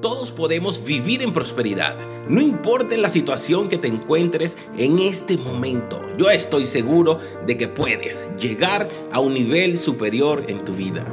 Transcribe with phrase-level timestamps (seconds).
[0.00, 1.96] Todos podemos vivir en prosperidad,
[2.28, 6.00] no importa la situación que te encuentres en este momento.
[6.16, 11.04] Yo estoy seguro de que puedes llegar a un nivel superior en tu vida.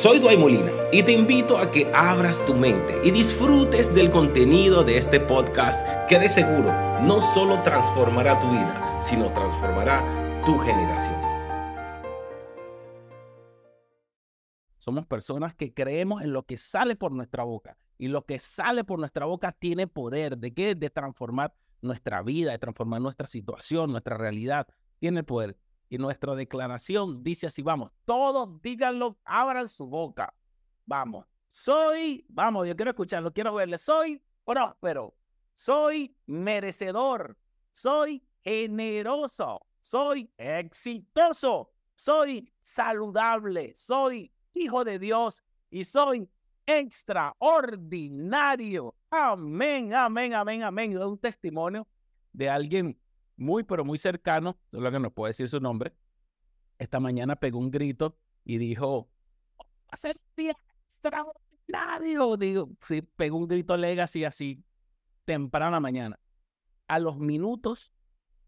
[0.00, 4.84] Soy Duay Molina y te invito a que abras tu mente y disfrutes del contenido
[4.84, 6.72] de este podcast que de seguro
[7.02, 11.25] no solo transformará tu vida, sino transformará tu generación.
[14.86, 17.76] Somos personas que creemos en lo que sale por nuestra boca.
[17.98, 20.38] Y lo que sale por nuestra boca tiene poder.
[20.38, 20.76] ¿De qué?
[20.76, 24.68] De transformar nuestra vida, de transformar nuestra situación, nuestra realidad.
[25.00, 25.58] Tiene poder.
[25.88, 30.32] Y nuestra declaración dice así, vamos, todos díganlo, abran su boca.
[30.84, 35.16] Vamos, soy, vamos, yo quiero escucharlo, quiero verle, soy próspero,
[35.56, 37.36] soy merecedor,
[37.72, 46.28] soy generoso, soy exitoso, soy saludable, soy hijo de Dios y soy
[46.66, 48.94] extraordinario.
[49.10, 50.92] Amén, amén, amén, amén.
[50.92, 51.88] Es un testimonio
[52.32, 53.00] de alguien
[53.36, 55.94] muy, pero muy cercano, solo que no puedo decir su nombre.
[56.78, 59.08] Esta mañana pegó un grito y dijo,
[59.60, 60.54] va a ser día
[60.84, 62.36] extraordinario.
[62.36, 64.62] Digo, sí, pegó un grito legacy así,
[65.24, 66.18] temprana mañana.
[66.88, 67.92] A los minutos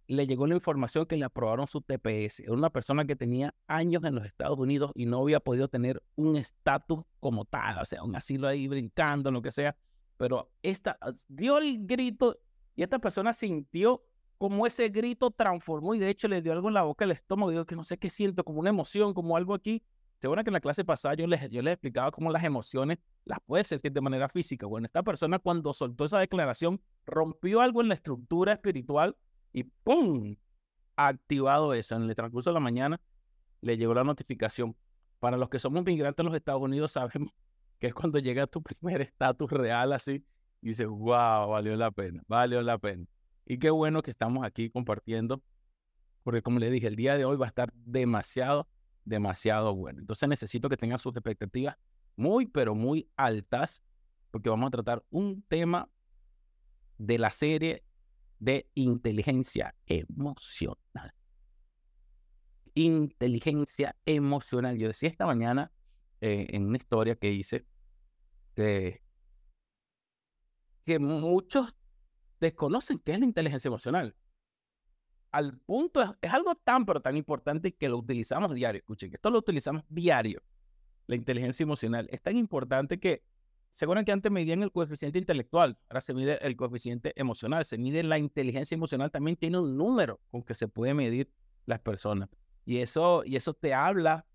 [0.09, 2.41] le llegó la información que le aprobaron su TPS.
[2.41, 6.03] Era una persona que tenía años en los Estados Unidos y no había podido tener
[6.17, 9.77] un estatus como tal, o sea, un asilo ahí brincando, lo que sea.
[10.17, 12.39] Pero esta dio el grito
[12.75, 14.03] y esta persona sintió
[14.39, 17.50] como ese grito transformó y de hecho le dio algo en la boca, el estómago,
[17.50, 19.83] digo que no sé qué siento, como una emoción, como algo aquí.
[20.20, 23.39] Seguro que en la clase pasada yo les, yo les explicaba cómo las emociones las
[23.45, 24.67] puedes sentir de manera física.
[24.67, 29.17] Bueno, esta persona cuando soltó esa declaración rompió algo en la estructura espiritual
[29.53, 30.37] y ¡pum!
[31.07, 31.97] activado eso.
[31.97, 33.01] En el transcurso de la mañana
[33.61, 34.77] le llegó la notificación.
[35.19, 37.33] Para los que somos migrantes en los Estados Unidos sabemos
[37.79, 40.25] que es cuando llega tu primer estatus real así
[40.61, 43.07] y dices, wow, valió la pena, valió la pena.
[43.47, 45.43] Y qué bueno que estamos aquí compartiendo,
[46.25, 48.69] porque como le dije, el día de hoy va a estar demasiado,
[49.05, 50.01] demasiado bueno.
[50.01, 51.77] Entonces necesito que tengan sus expectativas
[52.17, 53.83] muy, pero muy altas,
[54.33, 55.89] porque vamos a tratar un tema
[56.99, 57.84] de la serie
[58.38, 61.12] de inteligencia emocional.
[62.75, 64.78] Inteligencia emocional.
[64.78, 65.72] Yo decía esta mañana
[66.21, 67.66] eh, en una historia que hice
[70.84, 71.77] que muchos
[72.41, 74.16] desconocen qué es la inteligencia emocional.
[75.31, 78.78] Al punto, es, algo tan, pero tan importante que lo utilizamos diario.
[78.78, 80.43] Escuchen, esto lo utilizamos diario.
[81.06, 83.22] La inteligencia emocional es tan importante que
[83.78, 88.03] Seguro que antes medían el coeficiente intelectual, ahora se mide el coeficiente emocional, se mide
[88.03, 91.33] la inteligencia emocional, también tiene un número con que se puede medir
[91.65, 92.28] las personas.
[92.65, 94.27] Y eso, y eso te habla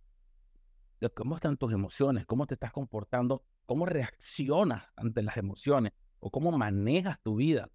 [1.01, 6.31] de cómo están tus emociones, cómo te estás comportando, cómo reaccionas ante las emociones o
[6.31, 7.69] cómo manejas tu vida.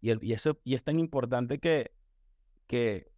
[0.00, 1.90] Y, y eso y es tan importante que,
[2.68, 3.10] que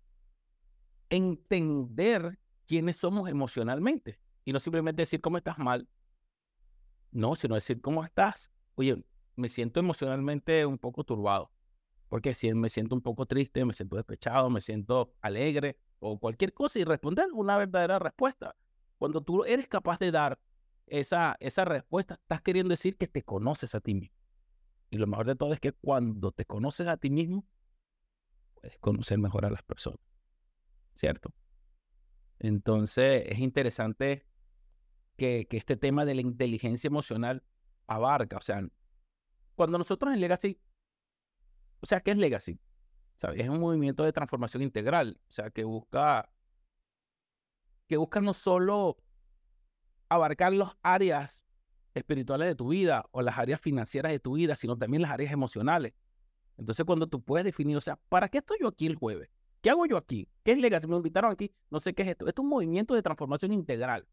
[1.11, 5.87] entender quiénes somos emocionalmente y no simplemente decir cómo estás mal,
[7.11, 8.51] no, sino decir, ¿cómo estás?
[8.75, 9.03] Oye,
[9.37, 11.51] me siento emocionalmente un poco turbado.
[12.09, 16.53] Porque si me siento un poco triste, me siento despechado, me siento alegre o cualquier
[16.53, 18.57] cosa y responder una verdadera respuesta.
[18.99, 20.39] Cuando tú eres capaz de dar
[20.87, 24.17] esa, esa respuesta, estás queriendo decir que te conoces a ti mismo.
[24.91, 27.47] Y lo mejor de todo es que cuando te conoces a ti mismo,
[28.55, 30.01] puedes conocer mejor a las personas.
[30.95, 31.33] ¿Cierto?
[32.41, 34.27] Entonces es interesante
[35.21, 37.43] que, este tema de la inteligencia emocional
[37.87, 38.39] abarca.
[38.39, 38.67] O sea,
[39.55, 40.59] cuando nosotros en Legacy,
[41.81, 42.59] o sea, ¿qué es Legacy?
[43.35, 46.33] Es un movimiento de transformación integral, o sea, que busca,
[47.87, 48.97] que busca no solo
[50.09, 51.45] abarcar las áreas
[51.93, 55.33] espirituales de tu vida o las áreas financieras de tu vida, sino también las áreas
[55.33, 55.93] emocionales.
[56.57, 59.29] Entonces, cuando tú puedes definir, o sea, ¿para qué estoy yo aquí el jueves?
[59.61, 60.27] ¿Qué hago yo aquí?
[60.43, 60.87] ¿Qué es Legacy?
[60.87, 62.27] Me invitaron aquí, no sé qué es esto.
[62.27, 64.07] Esto es un movimiento de transformación integral.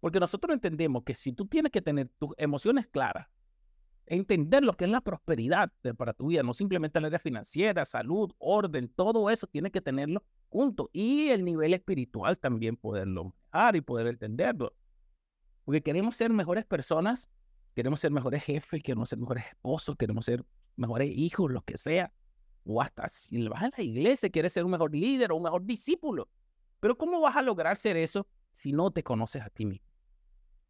[0.00, 3.28] Porque nosotros entendemos que si tú tienes que tener tus emociones claras,
[4.06, 8.30] entender lo que es la prosperidad para tu vida, no simplemente la área financiera, salud,
[8.38, 10.90] orden, todo eso tiene que tenerlo junto.
[10.92, 14.74] Y el nivel espiritual también poderlo manejar y poder entenderlo.
[15.64, 17.28] Porque queremos ser mejores personas,
[17.74, 20.44] queremos ser mejores jefes, queremos ser mejores esposos, queremos ser
[20.76, 22.12] mejores hijos, lo que sea.
[22.64, 25.64] O hasta si vas a la iglesia, quieres ser un mejor líder o un mejor
[25.64, 26.28] discípulo.
[26.80, 29.85] Pero ¿cómo vas a lograr ser eso si no te conoces a ti mismo?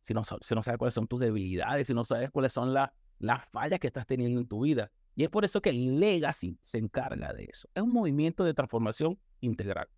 [0.06, 3.44] Si no, si no sabes cuáles son tus debilidades, si no sabes cuáles son las
[3.50, 4.92] fallas que estás teniendo en tu vida.
[5.16, 7.68] Y es por eso que Legacy se encarga de eso.
[7.74, 9.88] Es un movimiento de transformación integral.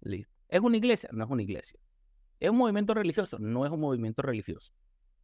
[0.00, 1.10] ¿Es una iglesia?
[1.12, 1.78] No es una iglesia.
[2.40, 3.38] ¿Es un movimiento religioso?
[3.38, 4.72] No es un movimiento religioso.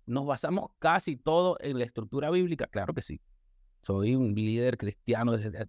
[0.04, 2.66] ¿Nos basamos casi todo en la estructura bíblica?
[2.66, 3.22] Claro que sí.
[3.80, 5.66] Soy un líder cristiano desde,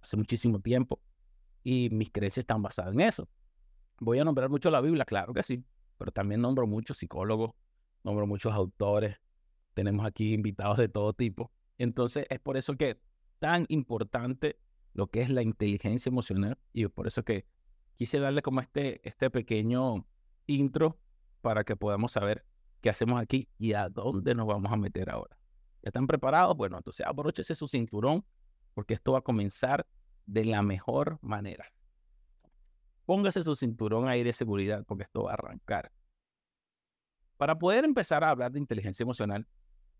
[0.00, 1.00] hace muchísimo tiempo
[1.64, 3.28] y mis creencias están basadas en eso.
[3.98, 5.64] Voy a nombrar mucho la Biblia, claro que sí,
[6.02, 7.52] pero también nombro muchos psicólogos,
[8.02, 9.20] nombro muchos autores,
[9.72, 11.52] tenemos aquí invitados de todo tipo.
[11.78, 13.00] Entonces es por eso que
[13.38, 14.58] tan importante
[14.94, 17.46] lo que es la inteligencia emocional y por eso que
[17.94, 20.04] quise darle como este, este pequeño
[20.48, 20.98] intro
[21.40, 22.44] para que podamos saber
[22.80, 25.38] qué hacemos aquí y a dónde nos vamos a meter ahora.
[25.84, 26.56] ¿Ya están preparados?
[26.56, 28.24] Bueno, entonces abróchese su cinturón
[28.74, 29.86] porque esto va a comenzar
[30.26, 31.72] de la mejor manera.
[33.04, 35.92] Póngase su cinturón ahí de seguridad porque esto va a arrancar.
[37.36, 39.46] Para poder empezar a hablar de inteligencia emocional,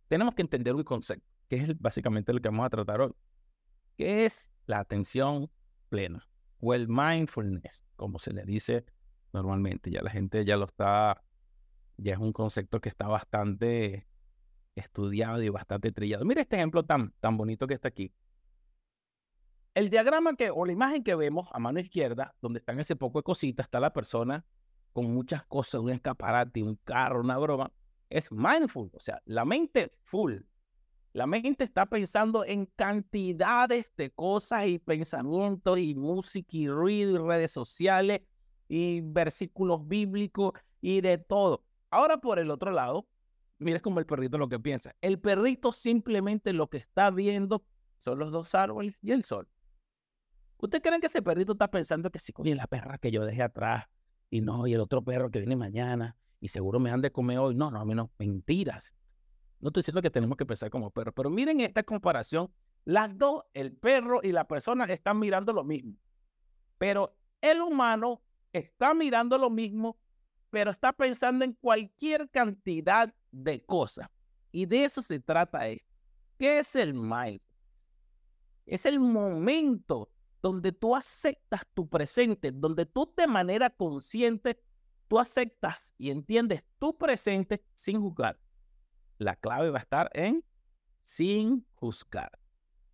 [0.09, 3.15] tenemos que entender un concepto, que es básicamente lo que vamos a tratar hoy,
[3.97, 5.51] que es la atención
[5.89, 6.29] plena
[6.61, 8.85] o el mindfulness, como se le dice
[9.33, 9.91] normalmente.
[9.91, 11.23] Ya la gente ya lo está,
[11.97, 14.07] ya es un concepto que está bastante
[14.77, 16.25] estudiado y bastante trillado.
[16.25, 18.13] Mira este ejemplo tan, tan bonito que está aquí.
[19.75, 23.21] El diagrama que, o la imagen que vemos a mano izquierda, donde están ese poco
[23.21, 24.45] de cositas, está la persona
[24.93, 27.73] con muchas cosas, un escaparate, un carro, una broma,
[28.11, 30.37] es mindful, o sea, la mente full.
[31.15, 37.19] La mente está pensando en cantidades de cosas y pensamientos y música y ruido y
[37.19, 38.21] redes sociales
[38.69, 40.53] y versículos bíblicos
[40.83, 41.65] y de todo.
[41.91, 43.07] Ahora por el otro lado,
[43.59, 44.95] mira como el perrito lo que piensa.
[45.01, 47.65] El perrito simplemente lo que está viendo
[47.99, 49.49] son los dos árboles y el sol.
[50.63, 53.43] ¿Usted creen que ese perrito está pensando que si coño la perra que yo dejé
[53.43, 53.87] atrás
[54.31, 57.39] y no, y el otro perro que viene mañana y seguro me han de comer
[57.39, 57.57] hoy?
[57.57, 58.95] No, no, a mí no, mentiras.
[59.59, 62.49] No estoy diciendo que tenemos que pensar como perros, pero miren esta comparación.
[62.85, 65.97] Las dos, el perro y la persona, están mirando lo mismo.
[66.79, 68.23] Pero el humano
[68.53, 69.99] está mirando lo mismo,
[70.51, 74.09] pero está pensando en cualquier cantidad de cosas.
[74.53, 75.93] Y de eso se trata esto.
[76.39, 77.43] ¿Qué es el mindfulness?
[78.65, 80.12] Es el momento
[80.43, 84.61] donde tú aceptas tu presente, donde tú de manera consciente,
[85.09, 88.39] tú aceptas y entiendes tu presente sin juzgar.
[89.19, 90.45] La clave va a estar en
[91.05, 92.39] sin juzgar.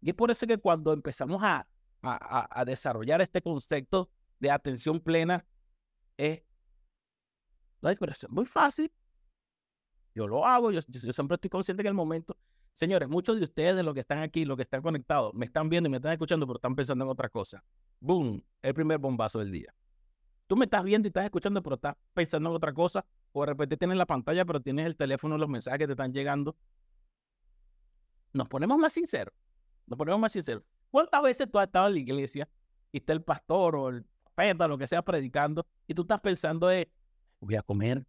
[0.01, 1.67] Y es por eso que cuando empezamos a,
[2.03, 5.45] a, a desarrollar este concepto de atención plena,
[6.17, 6.43] es,
[7.83, 8.93] es muy fácil,
[10.15, 12.37] yo lo hago, yo, siempre estoy consciente en el momento.
[12.73, 15.69] Señores, muchos de ustedes, de los que están aquí, los que están conectados, me están
[15.69, 17.65] viendo y me están escuchando, pero están pensando en otra cosa.
[18.01, 18.43] ¡Boom!
[18.63, 19.75] El primer bombazo del día.
[20.47, 23.05] Tú me estás viendo y estás escuchando, pero estás pensando en otra cosa.
[23.33, 26.13] O de repente tienes la pantalla, pero tienes el teléfono, los mensajes que te están
[26.13, 26.57] llegando.
[28.33, 29.35] Nos ponemos más sinceros.
[29.87, 30.63] Nos ponemos más sinceros.
[30.91, 32.49] ¿Cuántas veces tú has estado en la iglesia
[32.93, 34.07] y está el pastor o el
[34.39, 36.91] profeta, lo que sea, predicando, y tú estás pensando de,
[37.41, 38.07] voy a comer,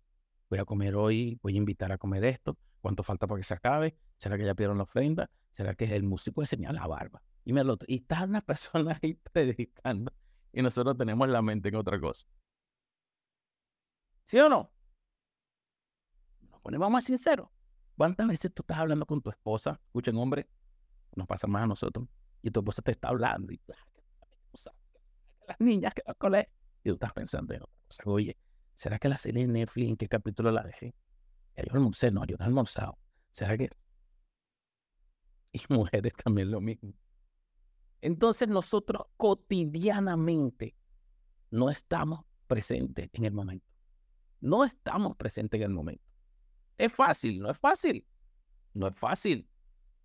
[0.50, 3.54] voy a comer hoy, voy a invitar a comer esto, cuánto falta para que se
[3.54, 7.24] acabe, será que ya pidieron la ofrenda, será que el músico enseña la barba.
[7.44, 10.14] Y me lo y está una persona ahí predicando
[10.52, 12.28] y nosotros tenemos la mente en otra cosa.
[14.26, 14.72] ¿Sí o no?
[16.52, 17.50] Nos ponemos más sinceros.
[17.98, 19.82] ¿Cuántas veces tú estás hablando con tu esposa?
[19.88, 20.48] Escuchen, hombre,
[21.16, 22.08] nos pasa más a nosotros.
[22.44, 23.60] Y tu esposa te está hablando y
[25.48, 26.40] las niñas que van a
[26.84, 28.04] Y tú estás pensando en otra cosa.
[28.06, 28.38] Oye,
[28.80, 30.96] ¿Será que la serie de Netflix en qué capítulo la dejé?
[31.58, 32.98] Yo almorcé, no, yo no he almorzado.
[33.30, 33.70] ¿Será que...?
[35.54, 36.94] Y mujeres también lo mismo.
[38.02, 40.76] Entonces nosotros cotidianamente
[41.52, 43.66] no estamos presentes en el momento.
[44.42, 46.04] No estamos presentes en el momento.
[46.78, 48.06] Es fácil, no es fácil.
[48.74, 49.50] No es fácil.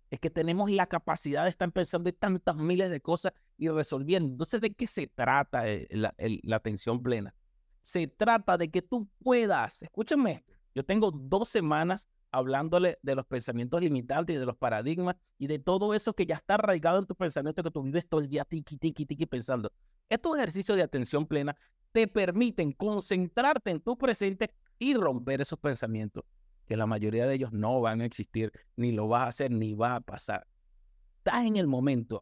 [0.09, 4.31] Es que tenemos la capacidad de estar pensando en tantas miles de cosas y resolviendo.
[4.31, 7.33] Entonces, ¿de qué se trata eh, la, la atención plena?
[7.85, 13.81] se trata de que tú puedas, escúchame, yo tengo dos semanas hablándole de los pensamientos
[13.81, 17.15] limitantes y de los paradigmas y de todo eso que ya está arraigado en tu
[17.15, 19.71] pensamiento que tú vives todo el día tiki, tiki, tiki pensando.
[20.09, 21.55] Estos ejercicios de atención plena
[21.93, 26.25] te permiten concentrarte en tu presente y romper esos pensamientos,
[26.65, 29.73] que la mayoría de ellos no van a existir, ni lo vas a hacer, ni
[29.73, 30.45] va a pasar.
[31.19, 32.21] Estás en el momento.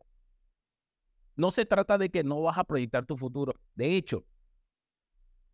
[1.35, 3.55] No se trata de que no vas a proyectar tu futuro.
[3.73, 4.23] De hecho,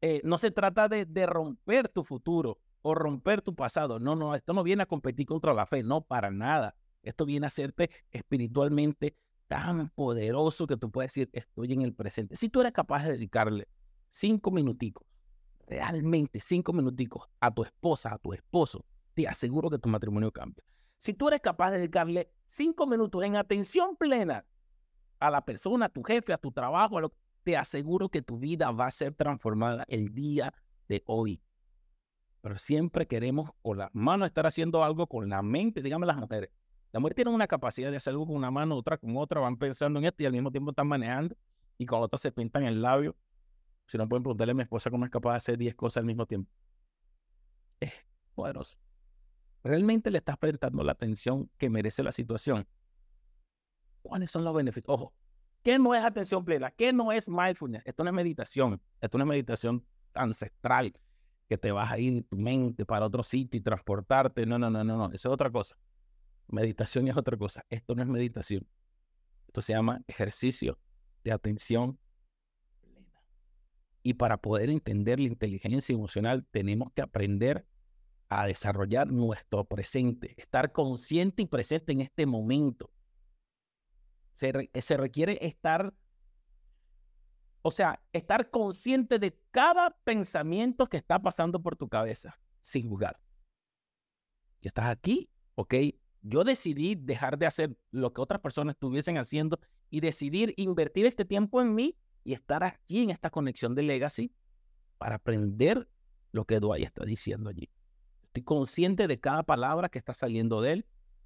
[0.01, 3.99] eh, no se trata de, de romper tu futuro o romper tu pasado.
[3.99, 6.75] No, no, esto no viene a competir contra la fe, no, para nada.
[7.03, 9.15] Esto viene a hacerte espiritualmente
[9.47, 12.37] tan poderoso que tú puedes decir, estoy en el presente.
[12.37, 13.67] Si tú eres capaz de dedicarle
[14.09, 15.05] cinco minuticos,
[15.67, 20.63] realmente cinco minuticos a tu esposa, a tu esposo, te aseguro que tu matrimonio cambia.
[20.97, 24.45] Si tú eres capaz de dedicarle cinco minutos en atención plena
[25.19, 26.99] a la persona, a tu jefe, a tu trabajo,
[27.43, 30.53] te aseguro que tu vida va a ser transformada el día
[30.87, 31.41] de hoy.
[32.41, 36.49] Pero siempre queremos con la mano estar haciendo algo con la mente, dígame las mujeres.
[36.91, 39.57] La mujer tiene una capacidad de hacer algo con una mano, otra con otra, van
[39.57, 41.35] pensando en esto y al mismo tiempo están manejando
[41.77, 43.15] y con otra se pintan el labio.
[43.87, 46.05] Si no pueden preguntarle a mi esposa cómo es capaz de hacer 10 cosas al
[46.05, 46.51] mismo tiempo.
[47.79, 47.93] Es
[48.33, 48.77] poderoso.
[49.63, 52.67] ¿Realmente le estás prestando la atención que merece la situación?
[54.01, 54.85] ¿Cuáles son los beneficios?
[54.87, 55.13] Ojo,
[55.63, 56.71] ¿qué no es atención plena?
[56.71, 57.83] ¿Qué no es mindfulness?
[57.85, 58.81] Esto no es meditación.
[59.01, 60.93] Esto no es meditación ancestral
[61.49, 64.45] que te vas a ir tu mente para otro sitio y transportarte.
[64.45, 65.05] No, no, no, no, no.
[65.07, 65.75] Eso es otra cosa.
[66.47, 67.65] Meditación es otra cosa.
[67.69, 68.67] Esto no es meditación.
[69.47, 70.77] Esto se llama ejercicio
[71.23, 71.97] de atención
[72.81, 73.23] plena.
[74.03, 77.65] Y para poder entender la inteligencia emocional tenemos que aprender
[78.29, 82.91] a desarrollar nuestro presente, estar consciente y presente en este momento.
[84.33, 85.95] Se, se requiere estar,
[87.69, 93.19] o sea, estar consciente de cada pensamiento que está pasando por tu cabeza, sin juzgar.
[94.59, 95.75] Y estás aquí, ok,
[96.23, 99.59] yo decidí dejar de hacer lo que otras personas estuviesen haciendo
[99.91, 104.33] y decidir invertir este tiempo en mí y estar aquí en esta conexión de legacy
[104.97, 105.87] para aprender
[106.31, 107.69] lo que Dwight está diciendo allí.
[108.23, 110.85] Estoy consciente de cada palabra que está saliendo de él,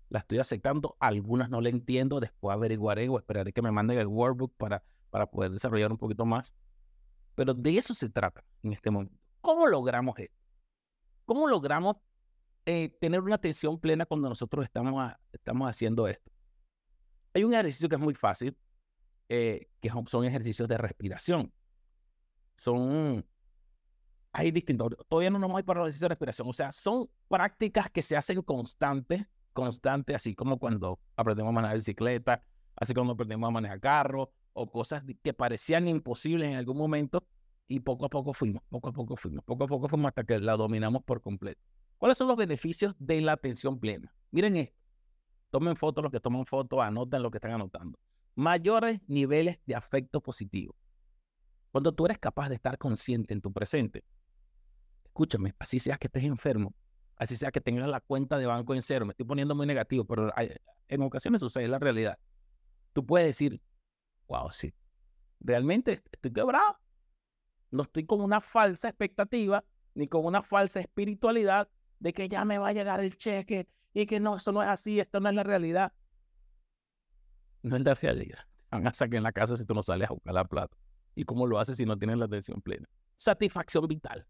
[0.09, 4.07] la estoy aceptando, algunas no le entiendo, después averiguaré o esperaré que me manden el
[4.07, 4.83] workbook para,
[5.13, 6.55] para poder desarrollar un poquito más.
[7.35, 9.15] Pero de eso se trata en este momento.
[9.41, 10.35] ¿Cómo logramos esto?
[11.23, 11.97] ¿Cómo logramos
[12.65, 16.31] eh, tener una atención plena cuando nosotros estamos, estamos haciendo esto.
[17.35, 18.57] Hay un ejercicio que es muy fácil,
[19.29, 21.53] eh, que son ejercicios de respiración.
[22.55, 23.23] Son,
[24.31, 27.91] hay distintos, todavía no nos a ir para los de respiración, o sea, son prácticas
[27.91, 32.43] que se hacen constantes, constantes, así como cuando aprendemos a manejar bicicleta,
[32.75, 37.27] así como aprendemos a manejar carro, o cosas que parecían imposibles en algún momento,
[37.67, 40.39] y poco a poco fuimos, poco a poco fuimos, poco a poco fuimos hasta que
[40.39, 41.61] la dominamos por completo.
[41.97, 44.13] ¿Cuáles son los beneficios de la atención plena?
[44.31, 44.77] Miren esto.
[45.49, 47.97] Tomen fotos los que toman fotos, anoten lo que están anotando.
[48.35, 50.75] Mayores niveles de afecto positivo.
[51.71, 54.03] Cuando tú eres capaz de estar consciente en tu presente,
[55.05, 56.73] escúchame, así sea que estés enfermo,
[57.15, 60.05] así sea que tengas la cuenta de banco en cero, me estoy poniendo muy negativo,
[60.05, 60.33] pero
[60.87, 62.17] en ocasiones sucede la realidad.
[62.93, 63.61] Tú puedes decir,
[64.33, 64.73] wow, sí,
[65.39, 66.79] realmente estoy quebrado.
[67.69, 69.63] No estoy con una falsa expectativa
[69.93, 74.05] ni con una falsa espiritualidad de que ya me va a llegar el cheque y
[74.05, 75.93] que no, eso no es así, esto no es la realidad.
[77.61, 78.39] No es la realidad.
[78.71, 80.75] Van a sacar en la casa si tú no sales a buscar la plata.
[81.15, 82.89] ¿Y cómo lo haces si no tienes la atención plena?
[83.15, 84.25] Satisfacción vital.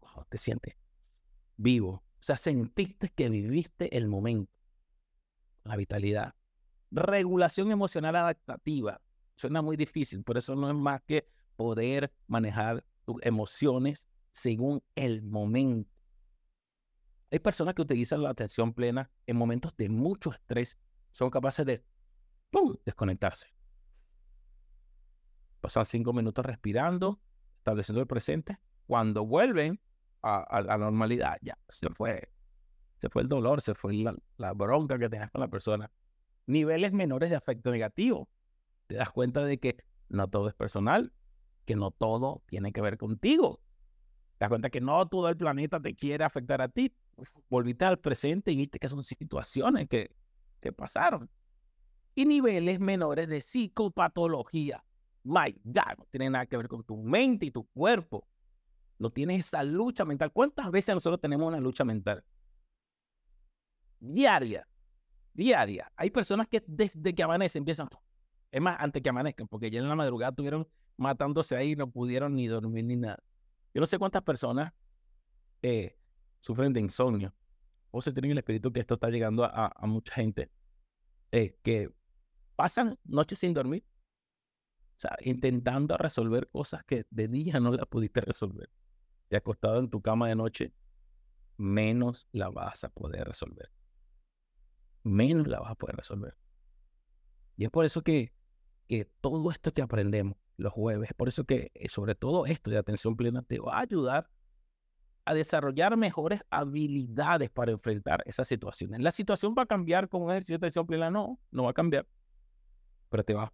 [0.00, 0.74] Wow, te sientes
[1.56, 1.90] vivo.
[1.90, 4.50] O sea, sentiste que viviste el momento.
[5.64, 6.34] La vitalidad.
[6.90, 9.00] Regulación emocional adaptativa.
[9.36, 15.22] Suena muy difícil, por eso no es más que poder manejar tus emociones según el
[15.22, 15.90] momento.
[17.30, 20.78] Hay personas que utilizan la atención plena en momentos de mucho estrés,
[21.10, 21.84] son capaces de
[22.84, 23.48] desconectarse.
[25.60, 27.20] Pasan cinco minutos respirando,
[27.58, 28.58] estableciendo el presente.
[28.86, 29.80] Cuando vuelven
[30.22, 32.30] a, la normalidad, ya se fue.
[33.00, 33.94] Se fue el dolor, se fue
[34.36, 35.90] la, bronca que tenías con la persona.
[36.46, 38.28] Niveles menores de afecto negativo.
[38.86, 41.12] Te das cuenta de que no todo es personal,
[41.64, 43.60] que no todo tiene que ver contigo.
[44.38, 46.94] Te das cuenta que no todo el planeta te quiere afectar a ti
[47.48, 50.14] volviste al presente y viste que son situaciones que,
[50.60, 51.30] que pasaron.
[52.14, 54.82] Y niveles menores de psicopatología.
[55.24, 58.26] My ya no tiene nada que ver con tu mente y tu cuerpo.
[58.98, 60.32] No tienes esa lucha mental.
[60.32, 62.24] ¿Cuántas veces nosotros tenemos una lucha mental?
[63.98, 64.66] Diaria.
[65.34, 65.92] Diaria.
[65.96, 67.88] Hay personas que desde que amanece empiezan.
[68.50, 72.34] Es más, antes que amanezcan, porque ya en la madrugada estuvieron matándose ahí, no pudieron
[72.34, 73.22] ni dormir ni nada.
[73.74, 74.72] Yo no sé cuántas personas
[75.62, 75.98] eh,
[76.40, 77.34] sufren de insomnio
[77.90, 80.50] o se tienen el espíritu que esto está llegando a, mucha gente
[81.32, 81.90] eh, que
[82.54, 83.84] pasan noches sin dormir,
[84.96, 88.70] o sea, intentando resolver cosas que de día no las pudiste resolver.
[89.28, 90.72] Te acostado en tu cama de noche,
[91.56, 93.70] menos la vas a poder resolver.
[95.02, 96.36] Menos la vas a poder resolver.
[97.56, 98.32] Y es por eso que,
[98.88, 102.70] que todo esto que aprendemos los jueves, es por eso que eh, sobre todo esto
[102.70, 104.30] de atención plena te va a ayudar
[105.24, 109.00] a desarrollar mejores habilidades para enfrentar esas situaciones.
[109.00, 111.74] La situación va a cambiar con un ejercicio de atención plena, no, no va a
[111.74, 112.06] cambiar,
[113.08, 113.52] pero te va a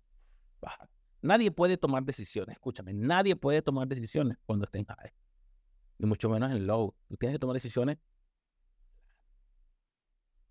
[0.60, 0.88] bajar.
[1.22, 5.12] Nadie puede tomar decisiones, escúchame, nadie puede tomar decisiones cuando esté en high,
[5.98, 6.94] ni mucho menos en low.
[7.08, 7.96] Tú tienes que tomar decisiones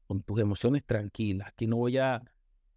[0.07, 1.49] con tus emociones tranquilas.
[1.49, 2.23] Aquí no voy a,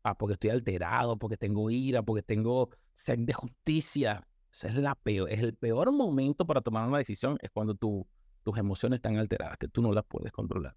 [0.05, 4.27] ah, porque estoy alterado, porque tengo ira, porque tengo sed de justicia.
[4.53, 9.67] Es, el peor momento para tomar una decisión, es cuando tus emociones están alteradas, que
[9.67, 10.77] tú no las puedes controlar.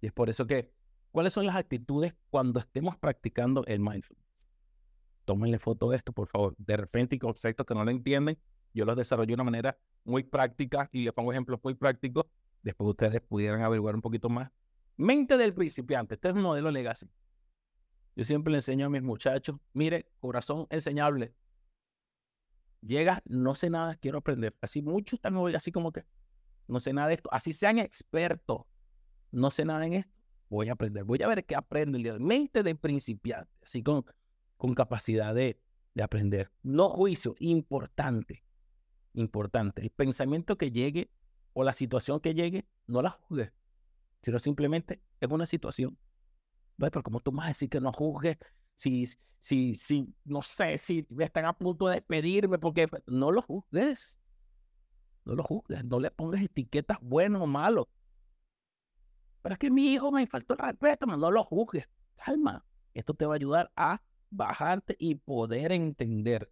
[0.00, 0.70] Y es por eso que,
[1.10, 4.24] ¿cuáles son las actitudes cuando estemos practicando el mindfulness?
[5.24, 6.54] Tómenle foto de esto, por favor.
[6.56, 8.38] De repente, y conceptos que no lo entienden,
[8.72, 12.26] yo los desarrollo de una manera muy práctica y les pongo ejemplos muy prácticos.
[12.62, 14.50] Después ustedes pudieran averiguar un poquito más.
[14.96, 16.14] Mente del principiante.
[16.14, 17.08] Este es un modelo legacy.
[18.18, 21.36] Yo siempre le enseño a mis muchachos, mire, corazón enseñable.
[22.80, 24.56] Llega, no sé nada, quiero aprender.
[24.60, 26.04] Así muchos están hoy así como que,
[26.66, 27.32] no sé nada de esto.
[27.32, 28.62] Así sean expertos,
[29.30, 30.12] no sé nada en esto,
[30.48, 31.04] voy a aprender.
[31.04, 32.18] Voy a ver qué aprendo el día de.
[32.18, 34.04] Mente de principiante, así con,
[34.56, 35.60] con capacidad de,
[35.94, 36.50] de aprender.
[36.64, 38.42] No juicio, importante,
[39.12, 39.80] importante.
[39.80, 41.08] El pensamiento que llegue
[41.52, 43.52] o la situación que llegue, no la juzgues,
[44.22, 45.96] sino simplemente es una situación.
[46.78, 48.38] Pero como tú vas a decir que no juzgues
[48.74, 49.06] si,
[49.40, 54.18] si, si, no sé, si están a punto de despedirme, porque no lo juzgues.
[55.24, 57.86] No lo juzgues, no le pongas etiquetas buenas o malos.
[59.42, 61.88] Pero es que mi hijo me faltó el respeto, no lo juzgues.
[62.16, 66.50] Calma, esto te va a ayudar a bajarte y poder entender.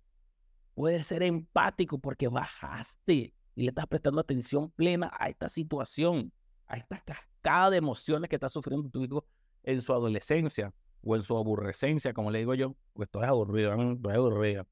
[0.74, 6.32] Puedes ser empático porque bajaste y le estás prestando atención plena a esta situación,
[6.66, 9.24] a esta cascada de emociones que está sufriendo tu hijo
[9.66, 13.74] en su adolescencia o en su aburrecencia, como le digo yo, pues todo es aburrido,
[13.92, 14.66] estoy aburrido.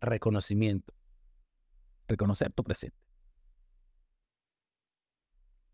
[0.00, 0.94] Reconocimiento.
[2.06, 2.96] Reconocer tu presente.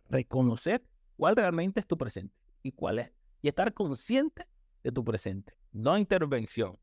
[0.09, 0.83] Reconocer
[1.17, 3.13] cuál realmente es tu presente y cuál es.
[3.43, 4.47] Y estar consciente
[4.83, 5.55] de tu presente.
[5.73, 6.79] No intervención.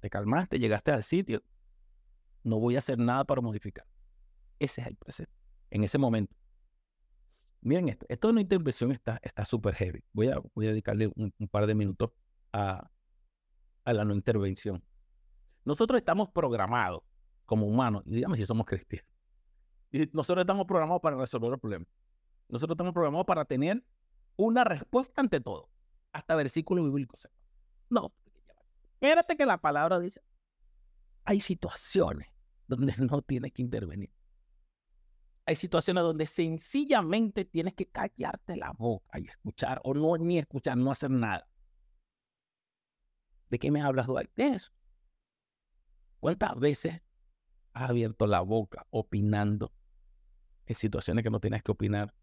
[0.00, 1.42] Te calmaste, llegaste al sitio.
[2.42, 3.86] No voy a hacer nada para modificar.
[4.58, 5.43] Ese es el presente.
[5.74, 6.32] En ese momento.
[7.60, 10.04] Miren esto, esto de una intervención está súper heavy.
[10.12, 12.12] Voy a, voy a dedicarle un, par de minutos
[12.52, 12.88] a,
[13.84, 14.84] a la no intervención.
[15.64, 17.02] Nosotros estamos programados
[17.44, 19.10] como humanos, y dígame si somos cristianos.
[20.12, 21.88] Nosotros estamos programados para resolver los problemas.
[22.48, 23.84] Nosotros estamos programados para tener
[24.36, 25.68] una respuesta ante todo,
[26.12, 27.16] hasta versículo bíblico.
[27.90, 28.14] No,
[28.92, 30.20] espérate que la palabra dice,
[31.24, 32.28] hay situaciones
[32.68, 34.10] donde no tienes que intervenir.
[35.46, 40.76] Hay situaciones donde sencillamente tienes que callarte la boca y escuchar, o no ni escuchar,
[40.76, 41.46] no hacer nada.
[43.50, 44.72] ¿De qué me hablas, eso.
[46.18, 47.02] ¿Cuántas veces
[47.74, 49.72] has abierto la boca opinando
[50.64, 52.14] en situaciones que no tienes que opinar?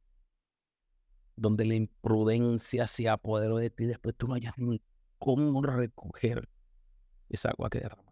[1.36, 4.82] Donde la imprudencia se apoderó de ti, después tú no hayas ni
[5.20, 6.50] cómo recoger
[7.30, 8.12] esa agua que derramaste.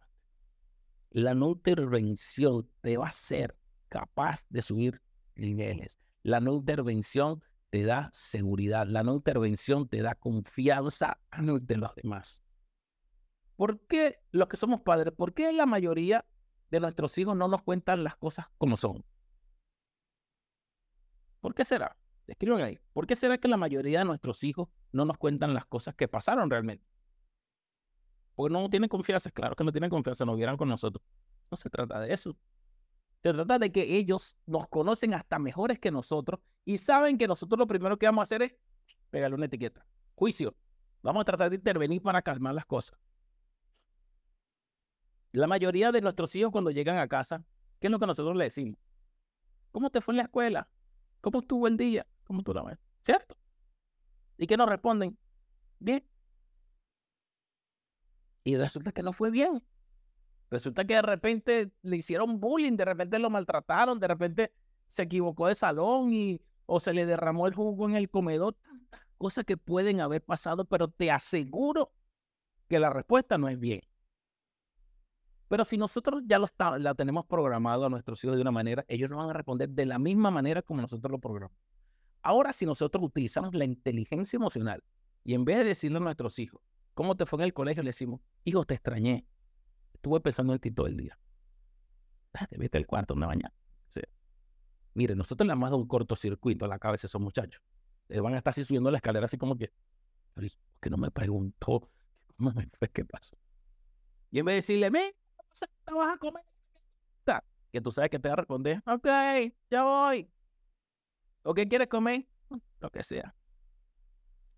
[1.10, 3.59] La no intervención te va a hacer
[3.90, 5.02] capaz de subir
[5.36, 6.00] niveles.
[6.24, 8.88] La no intervención te da seguridad.
[8.88, 12.42] La no intervención te da confianza ante los demás.
[13.56, 16.26] ¿Por qué los que somos padres, por qué la mayoría
[16.72, 19.04] de nuestros hijos no nos cuentan las cosas como son?
[21.42, 21.98] ¿Por qué será?
[22.28, 22.80] Escriban ahí.
[22.94, 26.08] ¿Por qué será que la mayoría de nuestros hijos no nos cuentan las cosas que
[26.08, 26.86] pasaron realmente?
[28.36, 29.32] Porque no tienen confianza.
[29.32, 31.04] Claro que no tienen confianza, no vieran con nosotros.
[31.52, 32.38] No se trata de eso.
[33.22, 37.60] Se trata de que ellos nos conocen hasta mejores que nosotros y saben que nosotros
[37.60, 38.56] lo primero que vamos a hacer es
[39.10, 39.86] pegarle una etiqueta.
[40.16, 40.56] Juicio.
[41.02, 42.98] Vamos a tratar de intervenir para calmar las cosas.
[45.32, 47.46] La mayoría de nuestros hijos cuando llegan a casa,
[47.80, 48.80] ¿qué es lo que nosotros le decimos?
[49.72, 50.70] ¿Cómo te fue en la escuela?
[51.22, 52.08] ¿Cómo estuvo el día?
[52.24, 52.78] ¿Cómo tú la ves?
[53.02, 53.38] ¿Cierto?
[54.38, 55.18] ¿Y qué nos responden?
[55.80, 56.04] Bien.
[58.44, 59.64] Y resulta que no fue bien.
[60.50, 64.54] Resulta que de repente le hicieron bullying, de repente lo maltrataron, de repente
[64.88, 68.56] se equivocó de salón y o se le derramó el jugo en el comedor.
[68.56, 71.92] Tantas cosas que pueden haber pasado, pero te aseguro
[72.68, 73.82] que la respuesta no es bien.
[75.48, 79.10] Pero si nosotros ya lo la tenemos programado a nuestros hijos de una manera, ellos
[79.10, 81.58] no van a responder de la misma manera como nosotros lo programamos.
[82.22, 84.84] Ahora, si nosotros utilizamos la inteligencia emocional
[85.24, 86.62] y en vez de decirle a nuestros hijos,
[86.94, 87.82] ¿cómo te fue en el colegio?
[87.82, 89.26] Le decimos, hijo, te extrañé,
[90.00, 91.20] Estuve pensando en ti todo el día.
[92.50, 93.52] Te vete al cuarto, me bañar.
[94.94, 97.62] Mire, nosotros le hemos dado un cortocircuito a la cabeza a esos muchachos.
[98.08, 99.74] Ellos van a estar así subiendo la escalera, así como que,
[100.80, 101.92] que no me preguntó
[102.94, 103.38] qué pasó.
[104.32, 105.14] Y en vez de decirle, me,
[105.94, 106.44] vas a comer.
[107.72, 109.08] Que tú sabes que te va a responder, ok,
[109.70, 110.32] ya voy.
[111.44, 112.26] ¿O qué quieres comer?
[112.80, 113.36] Lo que sea.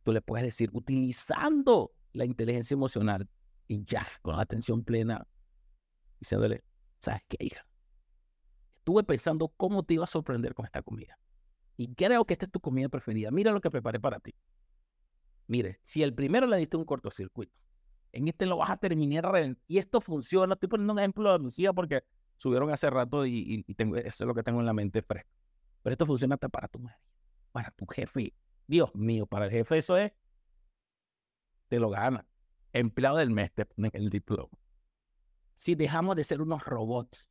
[0.03, 3.27] Tú le puedes decir, utilizando la inteligencia emocional,
[3.67, 5.25] y ya, con la atención plena,
[6.21, 6.63] diciéndole,
[6.99, 7.65] ¿sabes qué, hija?
[8.77, 11.19] Estuve pensando cómo te iba a sorprender con esta comida.
[11.77, 13.31] Y creo que esta es tu comida preferida.
[13.31, 14.33] Mira lo que preparé para ti.
[15.47, 17.53] Mire, si el primero le diste un cortocircuito
[18.11, 19.57] En este lo vas a terminar.
[19.67, 20.53] Y esto funciona.
[20.53, 22.03] Estoy poniendo un ejemplo de Lucía porque
[22.37, 25.29] subieron hace rato y, tengo, eso es lo que tengo en la mente fresco.
[25.81, 26.99] Pero esto funciona hasta para tu madre,
[27.51, 28.33] para tu jefe.
[28.67, 30.11] Dios mío, para el jefe eso es,
[31.67, 32.25] te lo gana.
[32.73, 34.60] Empleado del mes te ponen el diploma.
[35.61, 37.27] Si dejamos de ser unos robots,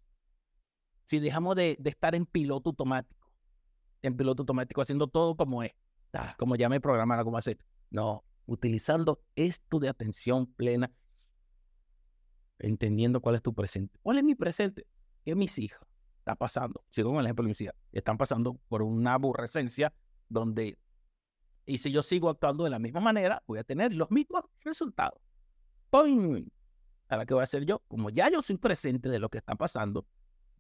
[1.03, 3.29] si dejamos de, estar en piloto automático,
[4.03, 5.73] en piloto automático haciendo todo como es,
[6.39, 7.59] como ya me programaron, como hacer.
[7.91, 10.93] No, utilizando esto de atención plena,
[12.61, 13.99] entendiendo cuál es tu presente.
[14.01, 14.87] ¿Cuál es mi presente?
[15.25, 15.81] ¿Qué mis hijas
[16.19, 16.85] está pasando?
[16.89, 17.75] Sigo con el ejemplo de mis hijas.
[17.91, 19.93] Están pasando por una aborrecencia
[20.29, 20.79] donde,
[21.67, 25.21] y si yo sigo actuando de la misma manera, voy a tener los mismos resultados.
[25.91, 26.45] ¡Pum!
[27.11, 27.83] Ahora, ¿qué voy a hacer yo?
[27.89, 30.07] Como ya yo soy presente de lo que está pasando,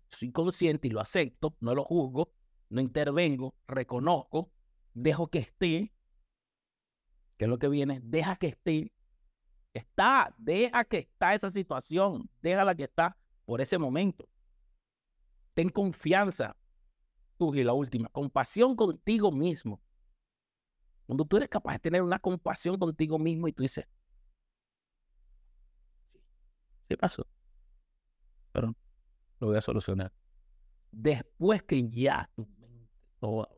[0.08, 2.32] soy consciente y lo acepto, no lo juzgo,
[2.70, 4.52] no intervengo, reconozco,
[4.92, 5.94] dejo que esté,
[7.36, 8.00] ¿qué es lo que viene?
[8.02, 8.92] Deja que esté,
[9.72, 14.28] está, deja que está esa situación, déjala que está por ese momento.
[15.54, 16.56] Ten confianza.
[17.36, 19.80] Tú y la última, compasión contigo mismo.
[21.06, 23.86] Cuando tú eres capaz de tener una compasión contigo mismo y tú dices,
[26.90, 27.24] ¿qué pasó?
[28.50, 28.74] Pero
[29.38, 30.12] lo voy a solucionar.
[30.90, 33.48] Después que ya tu mente, toda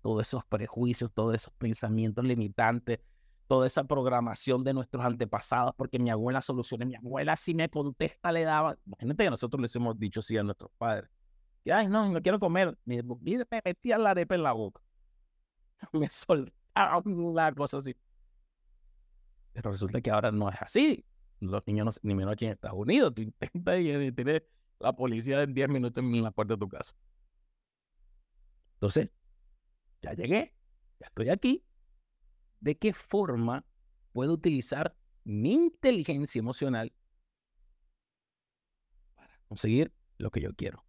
[0.00, 3.00] todos esos prejuicios, todos esos pensamientos limitantes,
[3.46, 8.32] toda esa programación de nuestros antepasados, porque mi abuela soluciona, mi abuela si me contesta
[8.32, 11.10] le daba, imagínate que nosotros les hemos dicho sí a nuestros padres,
[11.62, 14.80] que ay no, no quiero comer, me, me metía la arepa en la boca,
[15.92, 17.94] me soltaba una cosa así.
[19.52, 21.04] Pero resulta que ahora no es así.
[21.50, 24.42] Los niños, no, ni menos en Estados Unidos, tú intentas y tienes
[24.80, 26.94] la policía en 10 minutos en la puerta de tu casa.
[28.74, 29.10] Entonces,
[30.02, 30.54] ya llegué,
[31.00, 31.64] ya estoy aquí.
[32.60, 33.64] ¿De qué forma
[34.12, 36.92] puedo utilizar mi inteligencia emocional
[39.14, 40.84] para conseguir lo que yo quiero?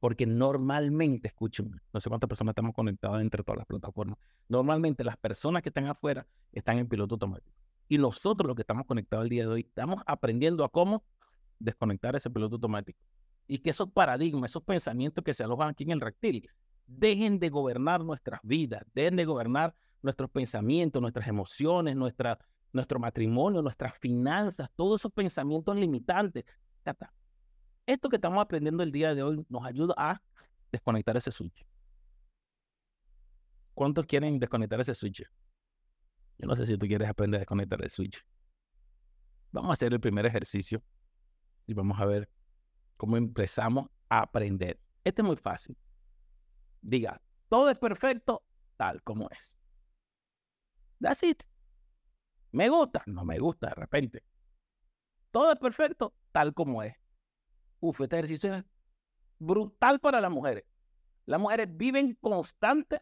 [0.00, 4.18] Porque normalmente, escuchen, no sé cuántas personas estamos conectadas entre todas las plataformas.
[4.48, 7.56] Normalmente las personas que están afuera están en piloto automático.
[7.88, 11.04] Y nosotros los que estamos conectados el día de hoy, estamos aprendiendo a cómo
[11.58, 12.98] desconectar ese piloto automático.
[13.46, 16.48] Y que esos paradigmas, esos pensamientos que se alojan aquí en el reptil,
[16.86, 22.38] dejen de gobernar nuestras vidas, dejen de gobernar nuestros pensamientos, nuestras emociones, nuestra,
[22.72, 26.44] nuestro matrimonio, nuestras finanzas, todos esos pensamientos limitantes.
[27.86, 30.22] Esto que estamos aprendiendo el día de hoy nos ayuda a
[30.70, 31.66] desconectar ese switch.
[33.74, 35.24] ¿Cuántos quieren desconectar ese switch?
[36.42, 38.22] Yo no sé si tú quieres aprender a desconectar el switch.
[39.52, 40.82] Vamos a hacer el primer ejercicio
[41.66, 42.28] y vamos a ver
[42.98, 44.78] cómo empezamos a aprender.
[45.04, 45.74] Este es muy fácil
[46.82, 48.44] diga, todo es perfecto
[48.76, 49.56] tal como es.
[51.00, 51.42] That's it.
[52.50, 54.24] Me gusta, no me gusta de repente.
[55.30, 56.94] Todo es perfecto tal como es.
[57.80, 58.64] Uf, este ejercicio es
[59.38, 60.64] brutal para las mujeres.
[61.24, 63.00] Las mujeres viven constante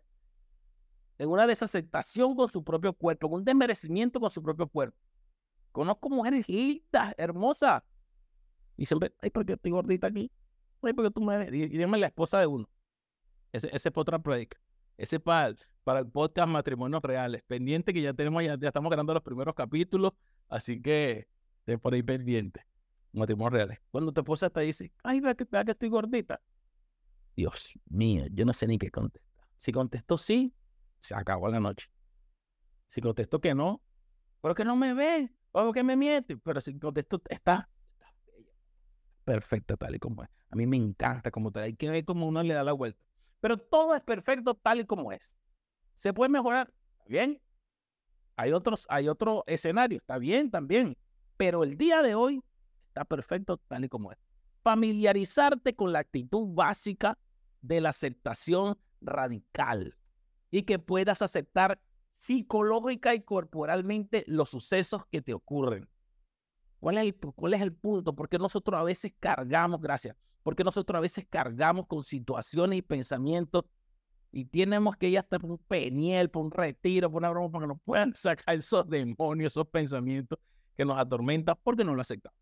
[1.20, 4.96] en una desaceptación con su propio cuerpo, en un desmerecimiento con su propio cuerpo.
[5.70, 7.83] Conozco mujeres lindas, hermosas.
[8.78, 10.33] Y siempre, ay, ¿por qué estoy gordita aquí?
[10.80, 11.46] Ay, ¿por qué tú me...
[11.54, 12.66] Y, y la esposa de uno.
[13.52, 14.59] Ese, es para otra break.
[14.96, 15.54] Ese es para,
[15.85, 17.42] para el podcast Matrimonios Reales.
[17.46, 20.12] Pendiente que ya tenemos, ya, ya estamos grabando los primeros capítulos.
[20.48, 21.28] Así que
[21.64, 22.64] ten por ahí pendiente.
[23.12, 23.78] Matrimonios Reales.
[23.90, 26.40] Cuando tu esposa te dice, ay, vea que, vea que estoy gordita.
[27.37, 29.46] Dios mío, yo no sé ni qué contestar.
[29.59, 30.54] Si contestó sí,
[31.00, 31.90] se acabó la noche.
[32.86, 33.82] Si contestó que no,
[34.40, 36.36] pero que no me ve, o que me miente.
[36.36, 37.68] Pero si contestó, está, está
[39.24, 40.30] perfecta tal y como es.
[40.50, 41.64] A mí me encanta como tal.
[41.64, 43.00] Hay que ver cómo uno le da la vuelta.
[43.40, 45.36] Pero todo es perfecto tal y como es.
[45.94, 46.72] ¿Se puede mejorar?
[47.06, 47.42] bien.
[48.36, 50.96] Hay, otros, hay otro escenario, está bien también.
[51.36, 52.42] Pero el día de hoy
[52.88, 54.18] está perfecto tal y como es.
[54.62, 57.18] Familiarizarte con la actitud básica
[57.60, 59.96] de la aceptación radical
[60.50, 65.88] y que puedas aceptar psicológica y corporalmente los sucesos que te ocurren.
[66.80, 68.14] ¿Cuál es el, cuál es el punto?
[68.14, 73.64] Porque nosotros a veces cargamos, gracias, porque nosotros a veces cargamos con situaciones y pensamientos
[74.32, 77.64] y tenemos que ir hasta por un peniel, por un retiro, por una broma, para
[77.64, 80.38] que nos puedan sacar esos demonios, esos pensamientos
[80.76, 82.38] que nos atormentan porque no lo aceptamos.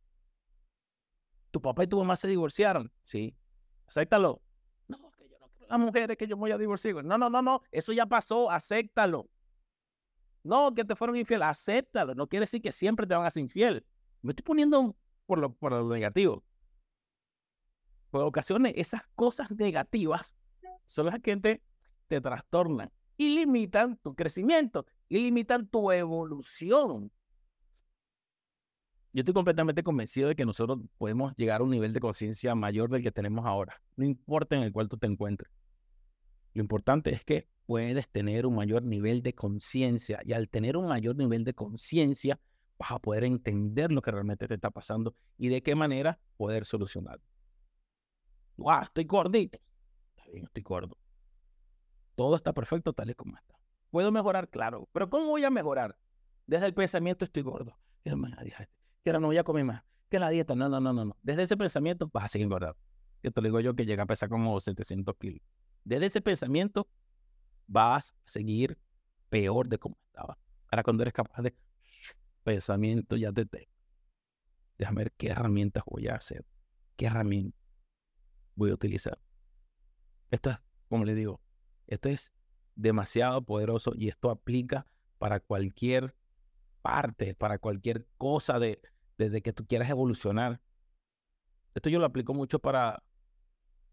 [1.51, 3.35] Tu papá y tu mamá se divorciaron, sí,
[3.87, 4.43] acéptalo.
[4.87, 7.05] No, que yo no quiero las mujeres que yo voy a divorciar.
[7.05, 9.29] No, no, no, no, eso ya pasó, acéptalo.
[10.43, 12.15] No, que te fueron infiel, acéptalo.
[12.15, 13.85] No quiere decir que siempre te van a ser infiel.
[14.23, 16.45] Me estoy poniendo por lo, por lo negativo.
[18.11, 20.35] Por ocasiones, esas cosas negativas
[20.87, 21.63] son las que te,
[22.07, 27.13] te trastornan y limitan tu crecimiento y limitan tu evolución.
[29.13, 32.91] Yo estoy completamente convencido de que nosotros podemos llegar a un nivel de conciencia mayor
[32.91, 35.51] del que tenemos ahora, no importa en el cual tú te encuentres.
[36.59, 40.89] Lo importante es que puedes tener un mayor nivel de conciencia y al tener un
[40.89, 42.41] mayor nivel de conciencia
[42.77, 46.65] vas a poder entender lo que realmente te está pasando y de qué manera poder
[46.65, 47.25] solucionarlo.
[48.57, 48.81] ¡Wow!
[48.83, 49.61] Estoy gordito.
[50.17, 50.99] Está bien, estoy gordo.
[52.17, 53.55] Todo está perfecto tal y como está.
[53.91, 54.51] ¿Puedo mejorar?
[54.51, 54.89] Claro.
[54.91, 55.97] Pero ¿cómo voy a mejorar?
[56.45, 57.79] Desde el pensamiento estoy gordo.
[58.03, 59.85] Que ahora no voy a comer más.
[60.09, 61.17] Que la dieta, no, no, no, no.
[61.23, 62.81] Desde ese pensamiento vas a seguir engordando.
[63.23, 65.41] Que te lo digo yo que llega a pesar como 700 kilos.
[65.85, 66.89] Desde ese pensamiento
[67.67, 68.79] vas a seguir
[69.29, 70.39] peor de como estaba.
[70.71, 71.55] Ahora cuando eres capaz de
[72.43, 73.71] pensamiento ya te tengo.
[74.79, 76.45] Déjame ver qué herramientas voy a hacer.
[76.97, 77.61] ¿Qué herramientas
[78.55, 79.19] voy a utilizar?
[80.31, 81.41] Esto es, como le digo,
[81.87, 82.33] esto es
[82.75, 84.87] demasiado poderoso y esto aplica
[85.19, 86.15] para cualquier
[86.81, 88.81] parte, para cualquier cosa de,
[89.17, 90.61] desde que tú quieras evolucionar.
[91.75, 93.03] Esto yo lo aplico mucho para,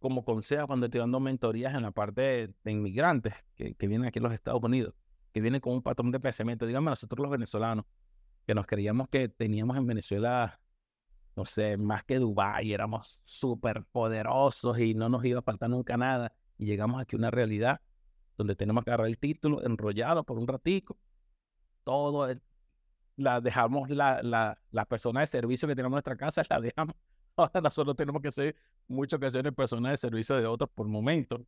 [0.05, 4.19] como consejo cuando estoy dando mentorías en la parte de, inmigrantes que, que, vienen aquí
[4.19, 4.93] a los Estados Unidos,
[5.33, 6.67] que vienen con un patrón de pensamiento.
[6.67, 7.85] Díganme nosotros los venezolanos,
[8.45, 10.61] que nos creíamos que teníamos en Venezuela,
[11.35, 15.97] no sé, más que Dubái, éramos súper poderosos y no nos iba a faltar nunca
[15.97, 16.31] nada.
[16.59, 17.81] Y llegamos aquí a una realidad
[18.37, 20.99] donde tenemos que agarrar el título enrollado por un ratico.
[21.83, 22.31] Todo,
[23.15, 26.95] la dejamos, la, la, la persona de servicio que tenemos en nuestra casa, la dejamos.
[27.37, 28.55] Ahora nosotros tenemos que ser
[28.87, 31.45] mucho que ser personas de servicio de otros por momento.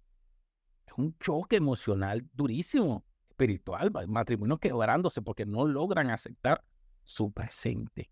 [0.86, 6.64] Es un choque emocional durísimo, espiritual, matrimonios quebrándose porque no logran aceptar
[7.04, 8.10] su presente.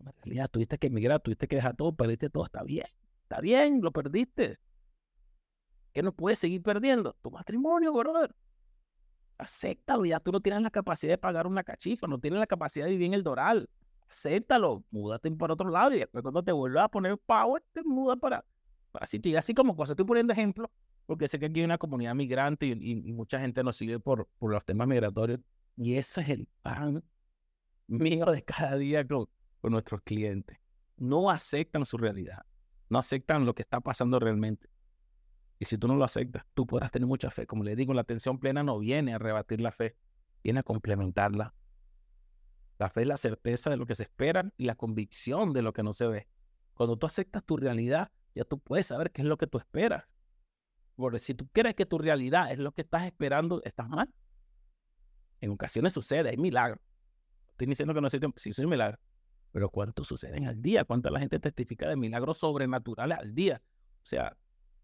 [0.00, 2.86] En realidad, tuviste que emigrar, tuviste que dejar todo, perdiste todo, está bien,
[3.22, 4.58] está bien, lo perdiste.
[5.92, 7.16] ¿Qué no puedes seguir perdiendo?
[7.22, 8.34] Tu matrimonio, brother.
[9.38, 12.86] Acéptalo, ya tú no tienes la capacidad de pagar una cachifa, no tienes la capacidad
[12.86, 13.68] de vivir en el Doral.
[14.14, 18.16] Acéptalo, múdate para otro lado y después cuando te vuelvas a poner power, te mudas
[18.20, 18.44] para,
[18.92, 19.06] para.
[19.10, 20.70] Y así como cosas, estoy poniendo ejemplos
[21.04, 24.52] porque sé que aquí hay una comunidad migrante y, mucha gente nos sigue por, por
[24.52, 25.40] los temas migratorios.
[25.76, 27.02] Y eso es el pan
[27.88, 29.26] mío de cada día con,
[29.60, 30.58] con nuestros clientes.
[30.96, 32.46] No aceptan su realidad,
[32.88, 34.68] no aceptan lo que está pasando realmente.
[35.58, 37.48] Y si tú no lo aceptas, tú podrás tener mucha fe.
[37.48, 39.96] Como le digo, la atención plena no viene a rebatir la fe,
[40.44, 41.52] viene a complementarla.
[42.78, 45.72] La fe es la certeza de lo que se espera y la convicción de lo
[45.72, 46.28] que no se ve.
[46.74, 50.04] Cuando tú aceptas tu realidad, ya tú puedes saber qué es lo que tú esperas.
[50.96, 54.12] Porque si tú crees que tu realidad es lo que estás esperando, estás mal.
[55.40, 56.80] En ocasiones sucede, hay milagros.
[57.50, 58.98] Estoy diciendo que no existe, sí, soy milagro.
[59.52, 60.84] Pero ¿cuántos suceden al día?
[60.84, 63.62] ¿Cuánta la gente testifica de milagros sobrenaturales al día?
[64.02, 64.36] O sea,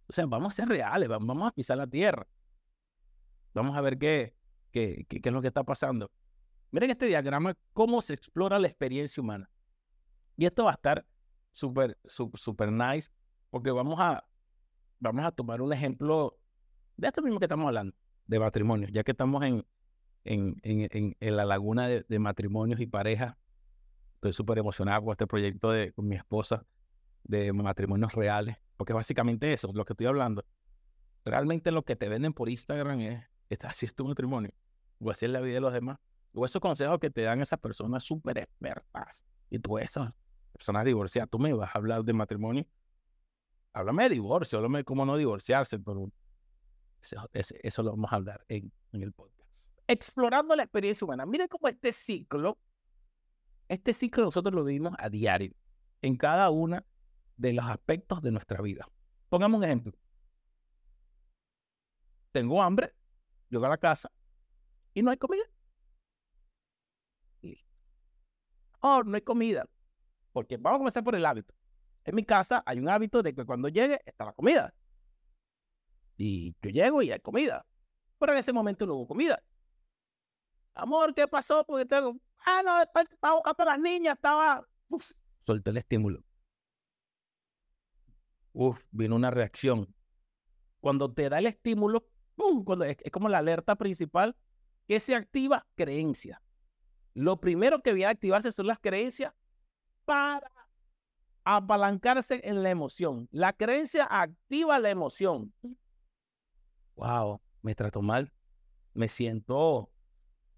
[0.06, 2.26] o sea, vamos a ser reales, vamos a pisar la tierra.
[3.52, 4.34] Vamos a ver qué,
[4.70, 6.10] qué, qué, es lo que está pasando.
[6.70, 9.50] Miren este diagrama, cómo se explora la experiencia humana.
[10.36, 11.06] Y esto va a estar
[11.50, 13.10] súper, súper nice,
[13.50, 14.24] porque vamos a,
[15.00, 16.38] vamos a tomar un ejemplo
[16.96, 19.66] de esto mismo que estamos hablando, de matrimonio, ya que estamos en,
[20.24, 23.36] en, en, en la laguna de, matrimonios y parejas.
[24.16, 26.66] Estoy súper emocionado con este proyecto de, con mi esposa
[27.24, 28.56] de matrimonios reales.
[28.76, 30.44] Porque básicamente eso, lo que estoy hablando.
[31.24, 33.24] Realmente lo que te venden por Instagram es,
[33.64, 34.52] así es tu matrimonio.
[34.98, 35.98] O así es la vida de los demás.
[36.32, 39.24] O esos consejos que te dan esas personas súper expertas.
[39.48, 40.12] Y tú esas
[40.52, 42.66] personas divorciadas, tú me vas a hablar de matrimonio.
[43.72, 46.12] Háblame de divorcio, háblame de cómo no divorciarse, pero
[47.32, 49.48] eso, lo vamos a hablar en, en el podcast.
[49.86, 51.26] Explorando la experiencia humana.
[51.26, 52.58] Miren cómo este ciclo,
[53.68, 55.54] este ciclo nosotros lo vivimos a diario.
[56.02, 56.84] En cada una
[57.36, 58.88] de los aspectos de nuestra vida.
[59.28, 59.92] Pongamos un ejemplo.
[62.32, 62.94] Tengo hambre,
[63.48, 64.10] llego a la casa
[64.94, 65.42] y no hay comida.
[68.80, 69.66] Oh, no hay comida.
[70.32, 71.54] Porque vamos a comenzar por el hábito.
[72.04, 74.74] En mi casa hay un hábito de que cuando llegue está la comida.
[76.16, 77.64] Y yo llego y hay comida.
[78.18, 79.42] Pero en ese momento no hubo comida.
[80.74, 81.64] Amor, ¿qué pasó?
[81.64, 82.16] Porque tengo.
[82.44, 84.66] Ah, no, estaba buscando a las niñas, estaba.
[84.88, 85.10] Uf,
[85.42, 86.22] solté el estímulo
[88.52, 89.94] uf, vino una reacción.
[90.80, 92.06] Cuando te da el estímulo.
[92.64, 94.36] Cuando es, como la alerta principal,
[94.86, 96.42] que se activa creencia.
[97.14, 99.32] Lo primero que viene a activarse son las creencias
[100.04, 100.50] para
[101.44, 103.28] apalancarse en la emoción.
[103.32, 105.52] La creencia activa la emoción.
[106.96, 108.32] Wow, me trato mal.
[108.92, 109.90] Me siento,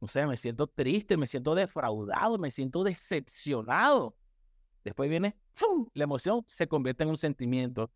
[0.00, 4.16] no sé, me siento triste, me siento defraudado, me siento decepcionado.
[4.84, 5.36] Después viene,
[5.94, 7.90] la emoción se convierte en un sentimiento.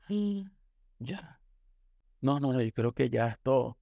[0.99, 1.41] Ya.
[2.21, 3.79] No, no, yo creo que ya esto,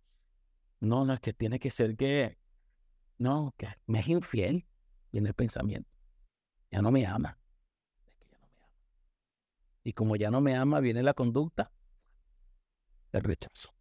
[0.81, 2.39] no, no, es que tiene que ser que,
[3.19, 3.55] no,
[3.87, 4.67] me es infiel,
[5.13, 5.89] viene el pensamiento.
[6.71, 7.39] ya no me ama.
[8.07, 9.11] Es que ya no me ama.
[9.85, 11.71] Y como ya no me ama, viene la conducta
[13.13, 13.75] del rechazo.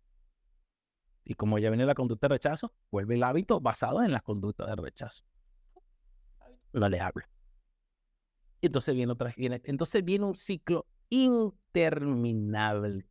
[1.25, 4.65] Y como ya viene la conducta de rechazo, vuelve el hábito basado en la conducta
[4.65, 5.23] de rechazo.
[6.73, 7.25] No le hablo.
[8.61, 13.07] Y entonces viene otra viene, entonces viene un ciclo interminable.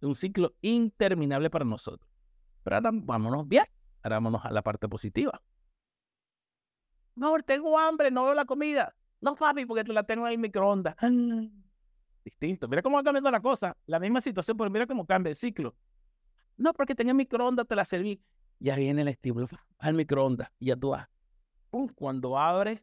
[0.00, 2.10] Un ciclo interminable para nosotros.
[2.62, 3.64] Pero ahora vámonos bien.
[4.02, 5.40] Ahora vámonos a la parte positiva.
[7.14, 8.94] No, tengo hambre, no veo la comida.
[9.20, 10.96] No, papi, porque te la tengo en el microondas.
[12.24, 12.68] Distinto.
[12.68, 13.76] Mira cómo va cambiando la cosa.
[13.86, 15.74] La misma situación, pero mira cómo cambia el ciclo.
[16.56, 18.22] No, porque tenía microondas, te la serví.
[18.58, 21.08] Ya viene el estímulo al microondas y ya tú vas.
[21.94, 22.82] Cuando abres,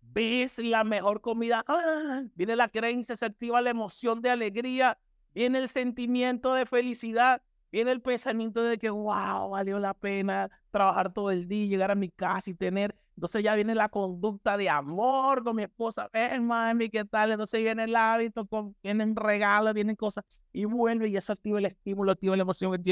[0.00, 1.64] ves la mejor comida.
[1.66, 2.22] ¡Ah!
[2.34, 4.98] Viene la creencia, se activa la emoción de alegría,
[5.34, 11.12] viene el sentimiento de felicidad, viene el pensamiento de que, wow, valió la pena trabajar
[11.12, 12.94] todo el día, llegar a mi casa y tener.
[13.16, 16.08] Entonces ya viene la conducta de amor con mi esposa.
[16.12, 17.32] Ven, mami, ¿qué tal?
[17.32, 18.48] Entonces viene el hábito,
[18.82, 22.82] vienen regalos, vienen cosas y vuelve y eso activa el estímulo, activa la emoción.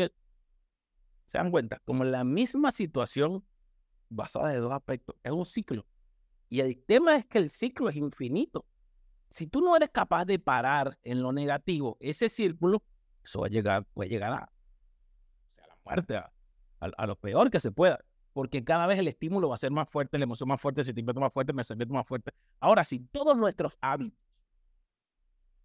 [1.25, 1.81] ¿Se dan cuenta?
[1.85, 3.45] Como la misma situación
[4.09, 5.17] basada en dos aspectos.
[5.23, 5.87] Es un ciclo.
[6.49, 8.65] Y el tema es que el ciclo es infinito.
[9.31, 12.83] Si tú no eres capaz de parar en lo negativo ese círculo,
[13.23, 14.51] eso va a llegar, puede llegar a,
[15.89, 16.17] muerte,
[16.81, 17.99] a, lo peor que se pueda.
[18.33, 20.85] Porque cada vez el estímulo va a ser más fuerte, la emoción más fuerte, el
[20.85, 22.31] sentimiento más fuerte, el pensamiento más fuerte.
[22.61, 24.19] Ahora, si todos nuestros hábitos,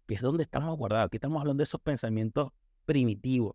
[0.06, 2.50] que es donde estamos guardados, aquí estamos hablando de esos pensamientos
[2.84, 3.54] primitivos,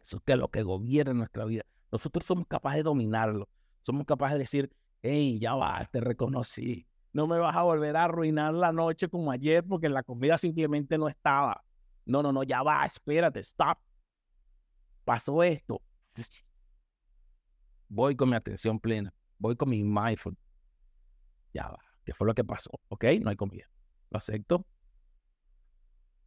[0.00, 3.48] eso que es lo que gobierna nuestra vida, nosotros somos capaces de dominarlo,
[3.82, 4.70] somos capaces de decir,
[5.02, 6.86] hey, ya va, te reconocí.
[7.12, 10.98] No me vas a volver a arruinar la noche como ayer porque la comida simplemente
[10.98, 11.64] no estaba.
[12.04, 13.78] No, no, no, ya va, espérate, stop.
[15.08, 15.80] Pasó esto.
[17.88, 20.36] Voy con mi atención plena, voy con mi mindful.
[21.54, 22.72] Ya va, ¿qué fue lo que pasó?
[22.88, 23.70] Ok, no hay comida.
[24.10, 24.66] Lo acepto.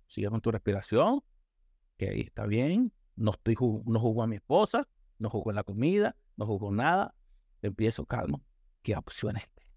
[0.08, 1.18] Sigue con tu respiración.
[1.18, 2.92] Ok, está bien.
[3.16, 4.90] No, estoy no a mi esposa,
[5.20, 7.14] no juzgo la comida, no juzgo nada.
[7.62, 8.44] Empiezo calmo
[8.82, 9.72] qué opciones tengo.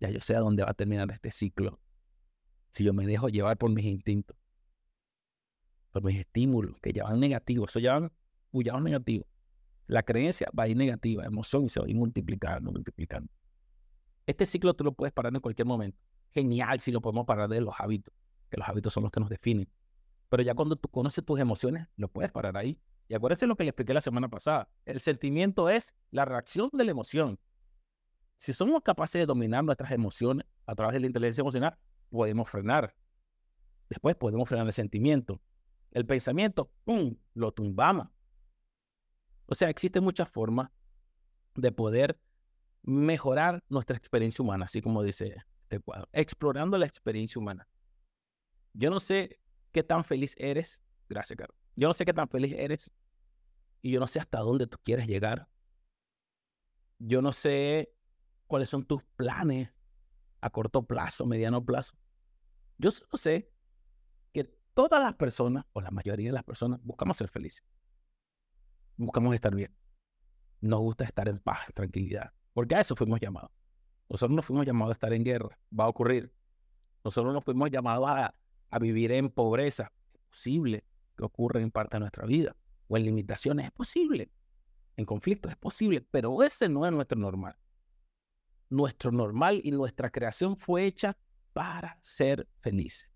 [0.00, 1.78] Ya yo sé a dónde va a terminar este ciclo.
[2.72, 4.36] Si yo me dejo llevar por mis instintos,
[5.92, 9.26] por mis estímulos, que ya van negativos, eso ya van negativos.
[9.86, 13.30] La creencia va a ir negativa, emoción y se va a ir multiplicando, multiplicando.
[14.26, 15.98] Este ciclo tú lo puedes parar en cualquier momento.
[16.32, 18.14] Genial si lo podemos parar de los hábitos,
[18.48, 19.68] que los hábitos son los que nos definen.
[20.28, 22.78] Pero ya cuando tú conoces tus emociones, lo puedes parar ahí.
[23.08, 24.68] Y acuérdense lo que le expliqué la semana pasada.
[24.84, 27.40] El sentimiento es la reacción de la emoción.
[28.36, 31.76] Si somos capaces de dominar nuestras emociones a través de la inteligencia emocional,
[32.10, 32.94] podemos frenar.
[33.88, 35.42] Después podemos frenar el sentimiento.
[35.90, 38.08] El pensamiento, ¡pum!, lo tumbamos.
[39.46, 40.70] O sea, existen muchas formas
[41.54, 42.20] de poder
[42.82, 47.68] mejorar nuestra experiencia humana, así como dice este cuadro, explorando la experiencia humana.
[48.72, 49.40] Yo no sé
[49.72, 51.56] qué tan feliz eres, gracias, Carlos.
[51.76, 52.90] Yo no sé qué tan feliz eres
[53.82, 55.48] y yo no sé hasta dónde tú quieres llegar.
[56.98, 57.92] Yo no sé
[58.46, 59.70] cuáles son tus planes
[60.40, 61.94] a corto plazo, mediano plazo.
[62.78, 63.50] Yo solo sé
[64.88, 67.64] todas las personas, o la mayoría de las personas, buscamos ser felices.
[68.96, 69.74] Buscamos estar bien.
[70.60, 72.32] Nos gusta estar en paz, tranquilidad.
[72.52, 73.50] Porque a eso fuimos llamados.
[74.08, 75.58] Nosotros no fuimos llamados a estar en guerra.
[75.78, 76.34] Va a ocurrir.
[77.04, 79.92] Nosotros no fuimos llamados a vivir en pobreza.
[80.12, 80.84] Es posible
[81.16, 82.56] que ocurra en parte de nuestra vida
[82.88, 84.32] o en limitaciones, es posible.
[84.96, 87.56] En conflictos es posible, pero ese no es nuestro normal.
[88.68, 91.16] Nuestro normal y nuestra creación fue hecha
[91.52, 93.10] para ser felices.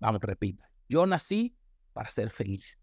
[0.00, 0.71] Vamos, repita.
[0.92, 1.56] Yo nací
[1.94, 2.78] para ser feliz.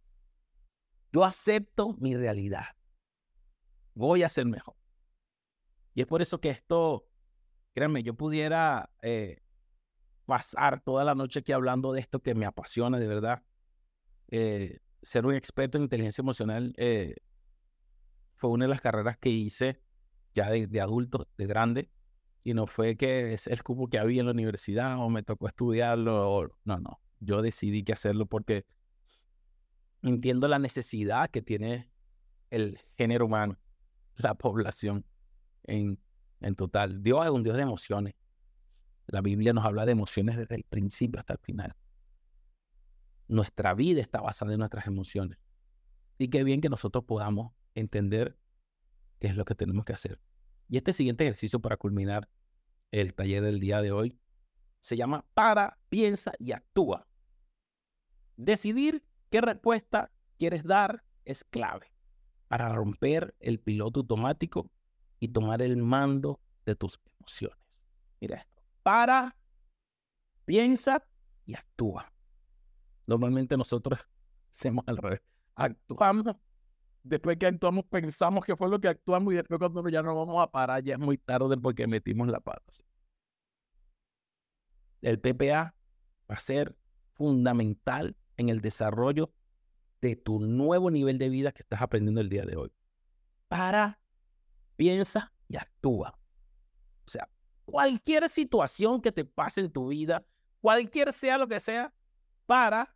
[1.14, 2.66] Yo acepto mi realidad.
[3.94, 4.76] Voy a ser mejor.
[5.94, 7.08] Y es por eso que esto,
[7.76, 9.44] créanme, yo pudiera eh,
[10.26, 13.44] pasar toda la noche aquí hablando de esto que me apasiona de verdad.
[14.30, 17.14] Eh, ser un experto en inteligencia emocional eh,
[18.38, 19.84] fue una de las carreras que hice
[20.34, 21.92] ya de, adulto, de grande,
[22.44, 25.48] y no fue que es el cupo que había en la universidad o me tocó
[25.48, 26.50] estudiarlo.
[26.64, 27.00] no, no.
[27.20, 28.66] Yo decidí que hacerlo porque
[30.02, 31.90] entiendo la necesidad que tiene
[32.50, 33.58] el género humano,
[34.16, 35.06] la población
[35.64, 36.00] en,
[36.42, 37.02] en total.
[37.04, 38.16] Dios es un Dios de emociones.
[39.08, 41.76] La Biblia nos habla de emociones desde el principio hasta el final.
[43.28, 45.38] Nuestra vida está basada en nuestras emociones.
[46.18, 48.38] Y qué bien que nosotros podamos entender
[49.20, 50.20] qué es lo que tenemos que hacer.
[50.68, 52.30] Y este siguiente ejercicio para culminar
[52.92, 54.20] el taller del día de hoy
[54.82, 57.08] se llama para, piensa y actúa.
[58.40, 61.92] Decidir qué respuesta quieres dar es clave
[62.48, 64.72] para romper el piloto automático
[65.20, 67.58] y tomar el mando de tus emociones.
[68.22, 68.64] Mira esto.
[68.82, 69.36] Para,
[70.46, 71.06] piensa
[71.46, 72.14] y actúa.
[73.06, 74.00] Normalmente nosotros
[74.54, 75.22] hacemos al revés.
[75.56, 76.24] Actuamos,
[77.04, 80.42] después que actuamos pensamos que fue lo que actuamos y después cuando ya no vamos
[80.42, 82.74] a parar ya es muy tarde porque metimos la pata.
[85.02, 85.76] El PPA
[86.32, 86.78] va a ser
[87.16, 89.34] fundamental en el desarrollo
[90.02, 92.72] de tu nuevo nivel de vida que estás aprendiendo el día de hoy.
[93.50, 94.00] Para,
[94.78, 96.18] piensa y actúa.
[97.06, 97.30] O sea,
[97.66, 100.26] cualquier situación que te pase en tu vida,
[100.62, 101.94] cualquier sea lo que sea,
[102.46, 102.96] para,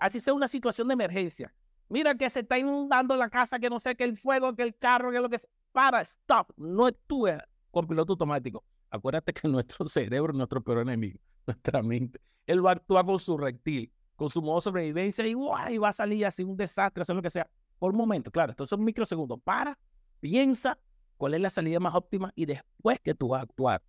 [0.00, 1.54] así sea una situación de emergencia.
[1.88, 4.76] Mira que se está inundando la casa, que no sé, que el fuego, que el
[4.76, 5.50] carro, que lo que sea.
[5.72, 6.52] Para, stop.
[6.56, 7.38] No actúe
[7.70, 8.64] con piloto automático.
[8.90, 12.20] Acuérdate que nuestro cerebro es nuestro peor enemigo, nuestra mente.
[12.46, 15.92] Él va a actuar con su reptil, con su modo sobrevivencia y, y va a
[15.92, 17.48] salir así un desastre, hacer lo que sea.
[17.78, 19.40] Por un momento, claro, esto son microsegundos.
[19.44, 19.78] Para,
[20.18, 20.76] piensa
[21.16, 23.80] cuál es la salida más óptima y después que tú vas a actuar.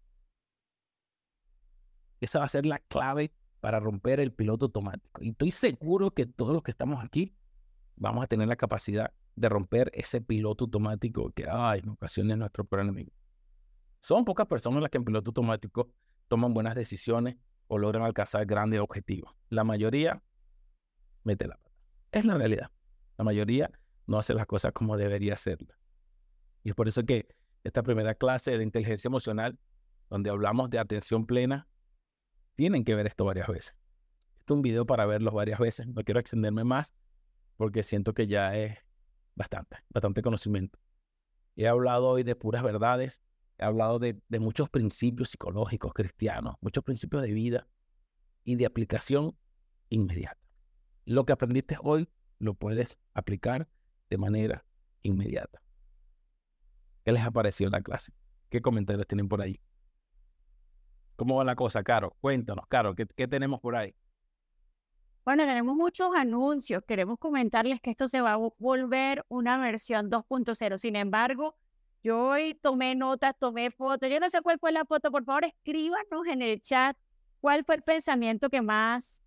[2.21, 5.23] Esa va a ser la clave para romper el piloto automático.
[5.23, 7.33] Y estoy seguro que todos los que estamos aquí
[7.95, 12.37] vamos a tener la capacidad de romper ese piloto automático que ay, en ocasiones es
[12.37, 12.85] nuestro peor.
[13.99, 15.91] Son pocas personas las que en piloto automático
[16.27, 17.35] toman buenas decisiones
[17.69, 19.33] o logran alcanzar grandes objetivos.
[19.49, 20.21] La mayoría
[21.23, 21.71] mete la pata.
[22.11, 22.71] Es la realidad.
[23.17, 23.71] La mayoría
[24.07, 25.77] no hace las cosas como debería hacerlas.
[26.63, 29.59] Y es por eso que esta primera clase de inteligencia emocional,
[30.09, 31.67] donde hablamos de atención plena,
[32.55, 33.75] tienen que ver esto varias veces.
[34.39, 35.87] Este es un video para verlo varias veces.
[35.87, 36.95] No quiero extenderme más
[37.55, 38.79] porque siento que ya es
[39.35, 40.79] bastante, bastante conocimiento.
[41.55, 43.21] He hablado hoy de puras verdades,
[43.59, 47.67] he hablado de, muchos principios psicológicos cristianos, muchos principios de vida
[48.43, 49.37] y de aplicación
[49.89, 50.39] inmediata.
[51.05, 52.07] Lo que aprendiste hoy
[52.39, 53.67] lo puedes aplicar
[54.09, 54.65] de manera
[55.01, 55.61] inmediata.
[57.03, 58.13] ¿Qué les ha parecido la clase?
[58.49, 59.59] ¿Qué comentarios tienen por ahí?
[61.17, 62.15] ¿Cómo va la cosa, Caro?
[62.21, 63.93] Cuéntanos, Caro, ¿qué, qué tenemos por ahí?
[65.25, 66.81] Bueno, tenemos muchos anuncios.
[66.87, 70.77] Queremos comentarles que esto se va a volver una versión 2.0.
[70.77, 71.55] Sin embargo,
[72.01, 74.09] yo hoy tomé notas, tomé fotos.
[74.09, 75.11] Yo no sé cuál fue la foto.
[75.11, 76.97] Por favor, escríbanos en el chat
[77.41, 79.21] cuál fue el pensamiento que más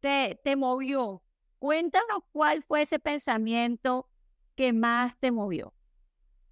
[0.00, 1.22] te, te movió.
[1.58, 4.08] Cuéntanos cuál fue ese pensamiento
[4.54, 5.74] que más te movió.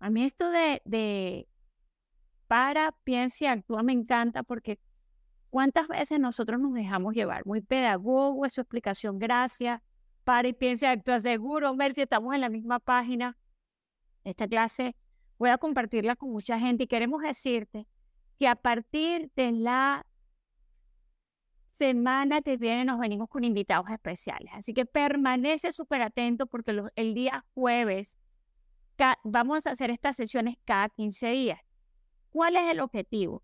[0.00, 1.48] A mí esto de, de
[2.48, 4.78] para, piensa y actúa me encanta porque
[5.50, 7.46] cuántas veces nosotros nos dejamos llevar.
[7.46, 9.80] Muy pedagogo es su explicación, gracias.
[10.24, 11.74] Para y piensa y actúa seguro.
[11.94, 13.38] Si estamos en la misma página.
[14.24, 14.96] Esta clase
[15.38, 17.86] voy a compartirla con mucha gente y queremos decirte
[18.38, 20.06] que a partir de la
[21.76, 24.50] semana que viene nos venimos con invitados especiales.
[24.54, 28.18] Así que permanece súper atento porque el día jueves
[29.24, 31.60] vamos a hacer estas sesiones cada 15 días.
[32.30, 33.42] ¿Cuál es el objetivo?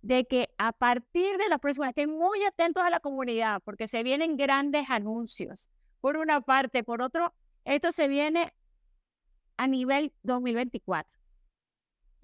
[0.00, 4.02] De que a partir de la próxima estén muy atentos a la comunidad porque se
[4.02, 5.70] vienen grandes anuncios.
[6.00, 7.34] Por una parte, por otro,
[7.64, 8.52] esto se viene
[9.56, 11.23] a nivel 2024.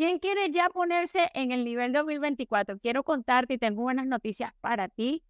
[0.01, 2.79] ¿Quién quiere ya ponerse en el nivel 2024?
[2.79, 5.23] Quiero contarte y tengo buenas noticias para ti.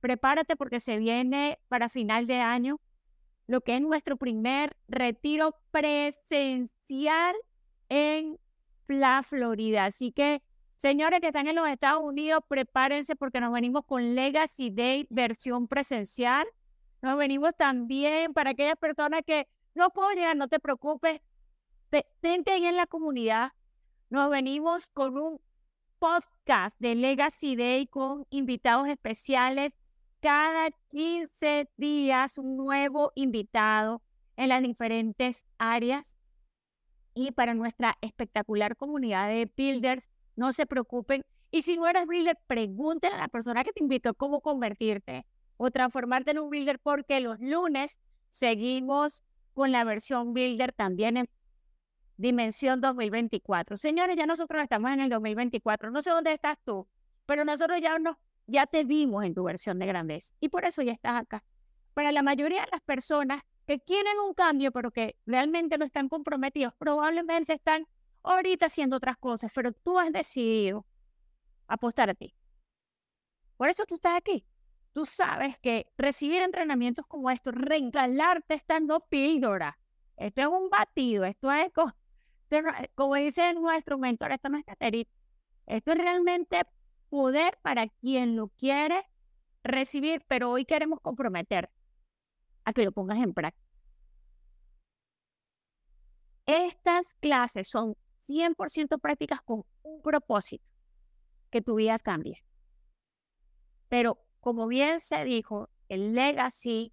[0.00, 2.80] Prepárate porque se viene para final de año
[3.46, 7.36] lo que es nuestro primer retiro presencial
[7.90, 8.38] en
[8.88, 9.84] la Florida.
[9.84, 10.42] Así que,
[10.76, 15.68] señores que están en los Estados Unidos, prepárense porque nos venimos con Legacy Day versión
[15.68, 16.46] presencial.
[17.02, 21.20] Nos venimos también para aquellas personas que no pueden llegar, no te preocupes,
[22.22, 23.52] tente en la comunidad.
[24.08, 25.40] Nos venimos con un
[25.98, 29.72] podcast de Legacy Day con invitados especiales
[30.20, 34.02] cada 15 días un nuevo invitado
[34.36, 36.14] en las diferentes áreas.
[37.14, 41.24] Y para nuestra espectacular comunidad de builders, no se preocupen.
[41.50, 45.26] Y si no eres builder, pregúntale a la persona que te invitó cómo convertirte
[45.56, 47.98] o transformarte en un builder, porque los lunes
[48.30, 51.28] seguimos con la versión builder también en
[52.16, 53.76] Dimensión 2024.
[53.76, 55.90] Señores, ya nosotros estamos en el 2024.
[55.90, 56.88] No sé dónde estás tú,
[57.26, 60.82] pero nosotros ya nos ya te vimos en tu versión de grandeza y por eso
[60.82, 61.44] ya estás acá.
[61.94, 66.08] Para la mayoría de las personas que quieren un cambio, pero que realmente no están
[66.08, 67.86] comprometidos, probablemente están
[68.22, 70.86] ahorita haciendo otras cosas, pero tú has decidido
[71.66, 72.34] apostar a ti.
[73.56, 74.44] Por eso tú estás aquí.
[74.92, 79.78] Tú sabes que recibir entrenamientos como estos, reengalarte esta no píldora.
[80.16, 81.70] Esto es un batido, esto es,
[82.94, 85.10] como dice nuestro mentor, esto no es caterito.
[85.66, 86.62] Esto es realmente
[87.08, 89.04] poder para quien lo quiere
[89.64, 91.70] recibir, pero hoy queremos comprometer
[92.64, 93.66] a que lo pongas en práctica.
[96.46, 97.96] Estas clases son
[98.28, 100.64] 100% prácticas con un propósito.
[101.50, 102.44] que tu vida cambie.
[103.88, 106.92] Pero como bien se dijo, el legacy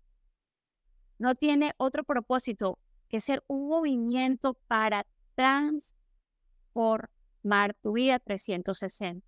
[1.17, 2.79] no tiene otro propósito
[3.09, 5.05] que ser un movimiento para
[5.35, 9.25] transformar tu vida 360.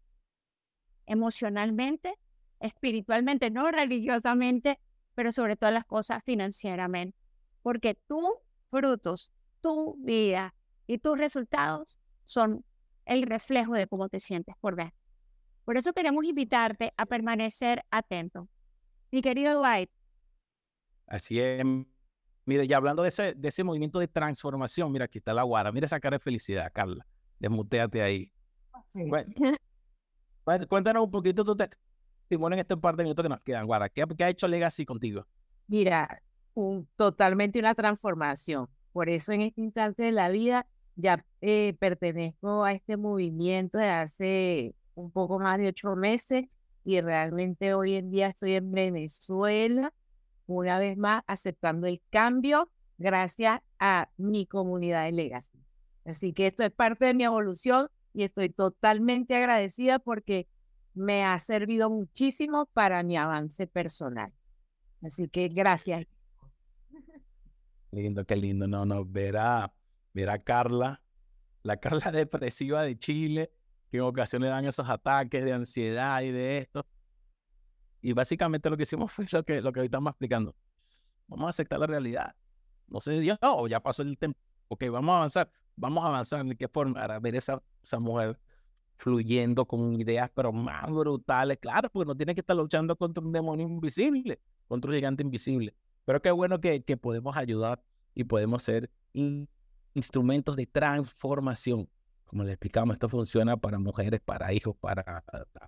[1.05, 2.15] Emocionalmente,
[2.59, 4.79] espiritualmente, no religiosamente,
[5.13, 7.17] pero sobre todas las cosas financieramente.
[7.61, 8.29] Porque tus
[8.69, 9.31] frutos,
[9.61, 10.53] tu vida
[10.87, 12.65] y tus resultados son
[13.05, 14.93] el reflejo de cómo te sientes por ver.
[15.63, 18.49] Por eso queremos invitarte a permanecer atento.
[19.11, 19.89] Mi querido Dwight.
[21.07, 21.63] Así es.
[22.45, 25.71] Mire, ya hablando de ese, de ese movimiento de transformación, mira, aquí está la guara.
[25.71, 27.05] Mira esa cara de felicidad, Carla.
[27.39, 28.31] Desmuteate ahí.
[30.69, 33.89] Cuéntanos un poquito tu testimonio en este par de minutos que nos quedan, Guara.
[33.89, 35.25] ¿Qué, qué ha hecho Legacy contigo?
[35.67, 36.21] Mira,
[36.53, 38.67] un, totalmente una transformación.
[38.93, 43.89] Por eso en este instante de la vida ya eh, pertenezco a este movimiento de
[43.89, 46.45] hace un poco más de ocho meses
[46.85, 49.91] y realmente hoy en día estoy en Venezuela,
[50.47, 55.59] una vez más aceptando el cambio gracias a mi comunidad de Legacy.
[56.05, 60.47] Así que esto es parte de mi evolución y estoy totalmente agradecida porque
[60.93, 64.31] me ha servido muchísimo para mi avance personal.
[65.01, 66.05] Así que gracias.
[67.91, 68.67] Lindo, qué lindo.
[68.67, 69.73] No, no, verá,
[70.13, 71.01] verá Carla,
[71.63, 73.51] la Carla depresiva de Chile,
[73.89, 76.85] que en ocasiones dan esos ataques de ansiedad y de esto.
[78.05, 80.55] Y básicamente lo que hicimos fue lo que, lo que ahorita estamos explicando.
[81.25, 82.35] Vamos a aceptar la realidad.
[82.87, 84.37] No se dio, no, ya pasó el tiempo.
[84.67, 85.51] Ok, vamos a avanzar.
[85.75, 86.45] Vamos a avanzar.
[86.45, 86.93] ¿De qué forma?
[86.93, 88.39] Para ver esa, esa mujer
[88.97, 91.57] fluyendo con ideas, pero más brutales.
[91.59, 95.73] Claro, porque no tiene que estar luchando contra un demonio invisible, contra un gigante invisible.
[96.05, 97.83] Pero qué bueno que, que podemos ayudar
[98.13, 98.91] y podemos ser
[99.95, 101.89] instrumentos de transformación.
[102.25, 105.23] Como le explicamos, esto funciona para mujeres, para hijos, para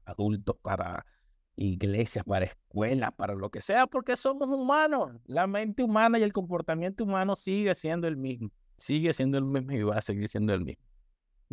[0.06, 1.04] adultos, para
[1.58, 5.12] iglesias, para escuelas, para lo que sea, porque somos humanos.
[5.26, 9.72] La mente humana y el comportamiento humano sigue siendo el mismo, sigue siendo el mismo
[9.74, 10.84] y va a seguir siendo el mismo.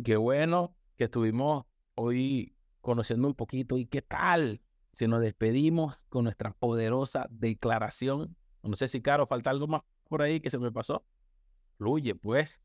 [0.03, 6.23] Qué bueno que estuvimos hoy conociendo un poquito y qué tal si nos despedimos con
[6.25, 8.37] nuestra poderosa declaración.
[8.63, 11.03] No sé si, Caro, falta algo más por ahí que se me pasó.
[11.77, 12.61] Fluye, pues.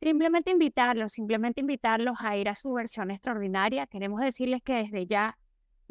[0.00, 3.86] Simplemente invitarlos, simplemente invitarlos a ir a su versión extraordinaria.
[3.86, 5.38] Queremos decirles que desde ya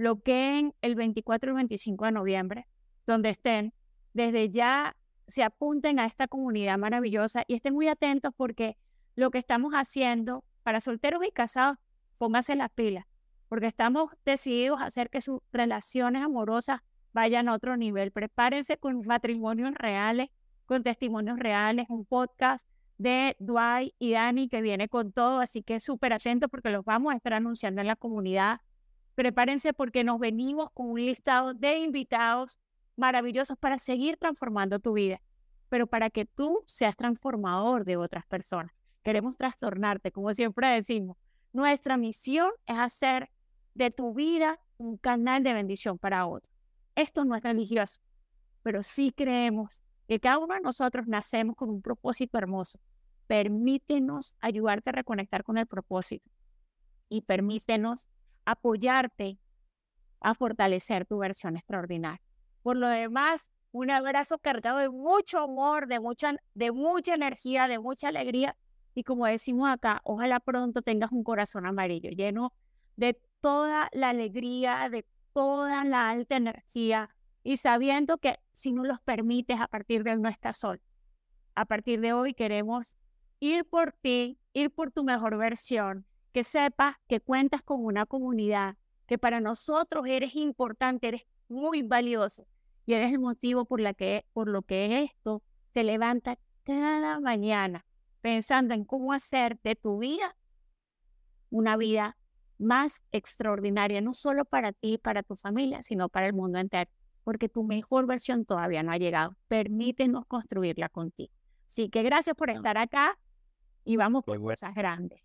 [0.02, 2.68] bloqueen el 24 y 25 de noviembre,
[3.06, 3.72] donde estén,
[4.14, 4.98] desde ya
[5.28, 8.78] se apunten a esta comunidad maravillosa y estén muy atentos porque
[9.16, 11.78] lo que estamos haciendo para solteros y casados,
[12.18, 13.06] pónganse las pilas,
[13.48, 16.82] porque estamos decididos a hacer que sus relaciones amorosas
[17.14, 18.12] vayan a otro nivel.
[18.12, 20.30] Prepárense con matrimonios reales,
[20.66, 25.80] con testimonios reales, un podcast de Dwight y Dani que viene con todo, así que
[25.80, 28.62] súper atento porque los vamos a estar anunciando en la comunidad.
[29.16, 32.60] Prepárense porque nos venimos con un listado de invitados
[32.96, 35.22] maravillosos para seguir transformando tu vida,
[35.70, 41.18] pero para que tú seas transformador de otras personas queremos trastornarte, como siempre decimos.
[41.54, 43.30] Nuestra misión es hacer
[43.74, 46.54] de tu vida un canal de bendición para otros.
[46.96, 48.02] Esto no es religioso,
[48.64, 52.80] pero sí creemos que cada uno de nosotros nacemos con un propósito hermoso.
[53.28, 56.30] Permítenos ayudarte a reconectar con el propósito
[57.08, 58.08] y permítenos
[58.52, 59.38] apoyarte
[60.20, 62.22] a fortalecer tu versión extraordinaria.
[62.62, 67.80] Por lo demás, un abrazo cargado de mucho amor, de mucha, de mucha energía, de
[67.80, 68.56] mucha alegría
[68.94, 72.54] y como decimos acá, ojalá pronto tengas un corazón amarillo lleno
[72.98, 77.10] de toda la alegría, de toda la alta energía
[77.44, 80.82] y sabiendo que si no los permites, a partir de hoy no estás sol.
[81.56, 82.96] A partir de hoy queremos
[83.40, 88.78] ir por ti, ir por tu mejor versión, que sepas que cuentas con una comunidad,
[89.06, 92.48] que para nosotros eres importante, eres muy valioso
[92.86, 97.86] y eres el motivo por, la que, por lo que esto se levanta cada mañana
[98.22, 100.36] pensando en cómo hacer de tu vida
[101.50, 102.18] una vida
[102.58, 106.90] más extraordinaria, no solo para ti y para tu familia, sino para el mundo entero,
[107.24, 109.36] porque tu mejor versión todavía no ha llegado.
[109.48, 111.34] Permítenos construirla contigo.
[111.68, 113.18] Así que gracias por estar acá
[113.84, 115.22] y vamos por cosas grandes.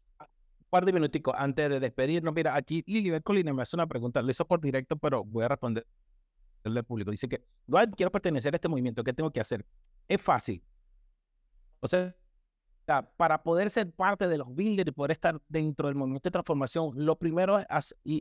[0.77, 2.35] Par de minuticos antes de despedirnos.
[2.35, 4.21] Mira, aquí Lili Colina me hace una pregunta.
[4.21, 5.89] Le hizo por directo, pero voy a responderle
[6.65, 7.11] al público.
[7.11, 7.43] Dice que,
[7.97, 9.03] quiero pertenecer a este movimiento.
[9.03, 9.65] ¿Qué tengo que hacer?
[10.07, 10.63] Es fácil.
[11.81, 12.15] O sea,
[13.17, 16.93] para poder ser parte de los builders y poder estar dentro del movimiento de transformación,
[16.95, 17.67] lo primero es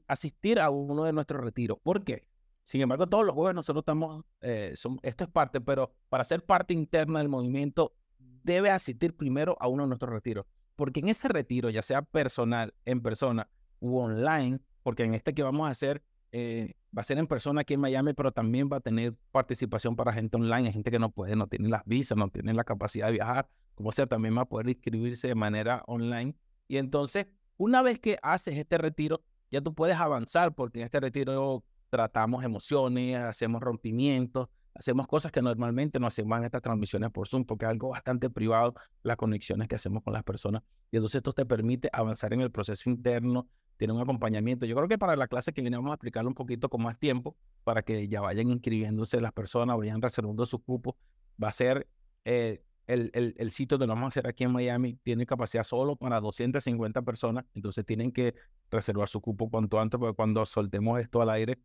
[0.07, 1.77] asistir a uno de nuestros retiros.
[1.83, 2.25] ¿Por qué?
[2.63, 6.73] Sin embargo, todos los jueves nosotros estamos, eh, esto es parte, pero para ser parte
[6.73, 10.45] interna del movimiento, debe asistir primero a uno de nuestros retiros.
[10.75, 13.49] Porque en ese retiro, ya sea personal, en persona
[13.79, 17.61] u online, porque en este que vamos a hacer eh, va a ser en persona
[17.61, 21.09] aquí en Miami, pero también va a tener participación para gente online, gente que no
[21.09, 24.41] puede, no tiene las visas, no tiene la capacidad de viajar, como sea, también va
[24.41, 26.35] a poder inscribirse de manera online.
[26.67, 30.99] Y entonces, una vez que haces este retiro, ya tú puedes avanzar, porque en este
[30.99, 37.27] retiro tratamos emociones, hacemos rompimientos, hacemos cosas que normalmente no hacemos en estas transmisiones por
[37.27, 40.61] Zoom, porque es algo bastante privado, las conexiones que hacemos con las personas.
[40.91, 43.47] Y entonces esto te permite avanzar en el proceso interno,
[43.77, 44.65] tiene un acompañamiento.
[44.65, 46.99] Yo creo que para la clase que viene vamos a explicarlo un poquito con más
[46.99, 50.95] tiempo, para que ya vayan inscribiéndose las personas, vayan reservando sus cupos.
[51.41, 51.87] Va a ser
[52.25, 55.63] eh, el, el, el, sitio donde lo vamos a hacer aquí en Miami, tiene capacidad
[55.63, 58.35] solo para 250 personas, entonces tienen que
[58.69, 61.57] reservar su cupo cuanto antes, porque cuando soltemos esto al aire,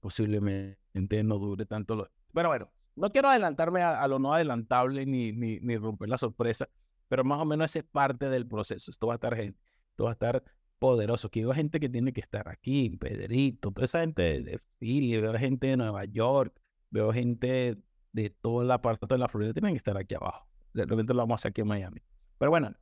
[0.00, 1.96] posiblemente no dure tanto.
[1.96, 2.10] Lo...
[2.34, 6.68] Pero bueno, no quiero adelantarme a, lo no adelantable ni, ni, romper la sorpresa,
[7.08, 8.90] pero más o menos esa es parte del proceso.
[8.90, 9.58] Esto va a estar gente,
[9.90, 10.42] esto va a estar
[10.78, 11.30] poderoso.
[11.30, 15.34] Que veo gente que tiene que estar aquí, Pedrito, toda esa gente de Philly, veo
[15.34, 16.60] gente de Nueva York,
[16.90, 17.78] veo gente
[18.12, 20.46] de toda la parte de la Florida, tienen que estar aquí abajo.
[20.72, 22.02] De repente lo vamos a hacer aquí en Miami.
[22.38, 22.72] Pero bueno,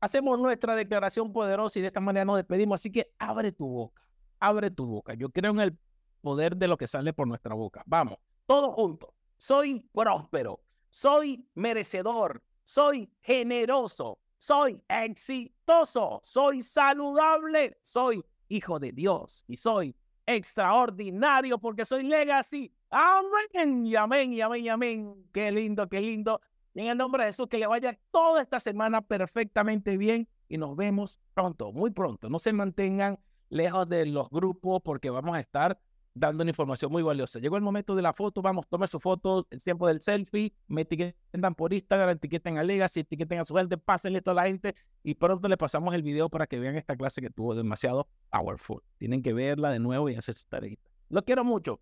[0.00, 2.80] hacemos nuestra declaración poderosa y de esta manera nos despedimos.
[2.80, 4.02] Así que abre tu boca,
[4.38, 5.14] abre tu boca.
[5.14, 5.78] Yo creo en el
[6.20, 7.82] poder de lo que sale por nuestra boca.
[7.86, 9.10] Vamos, todos juntos.
[9.36, 19.56] Soy próspero, soy merecedor, soy generoso, soy exitoso, soy saludable, soy hijo de Dios y
[19.56, 22.72] soy extraordinario porque soy legacy.
[22.90, 25.28] Amén y amén y amén y amén.
[25.32, 26.40] Qué lindo, qué lindo.
[26.74, 30.76] en el nombre de Jesús, que le vaya toda esta semana perfectamente bien y nos
[30.76, 32.28] vemos pronto, muy pronto.
[32.28, 33.18] No se mantengan
[33.48, 35.78] lejos de los grupos porque vamos a estar
[36.14, 37.38] dando una información muy valiosa.
[37.38, 40.82] Llegó el momento de la foto, vamos, tome su foto, el tiempo del selfie, me
[40.82, 44.74] etiquetan por Instagram, etiqueten a Legacy, etiqueten a su gente, pásenle esto a la gente
[45.02, 48.82] y pronto le pasamos el video para que vean esta clase que tuvo demasiado powerful.
[48.98, 50.76] Tienen que verla de nuevo y hacer su tarea.
[51.08, 51.80] Lo quiero mucho.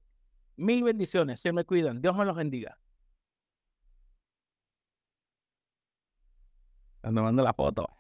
[0.57, 2.79] Mil bendiciones, se me cuidan, Dios me los bendiga.
[7.03, 8.00] Ando mando la foto.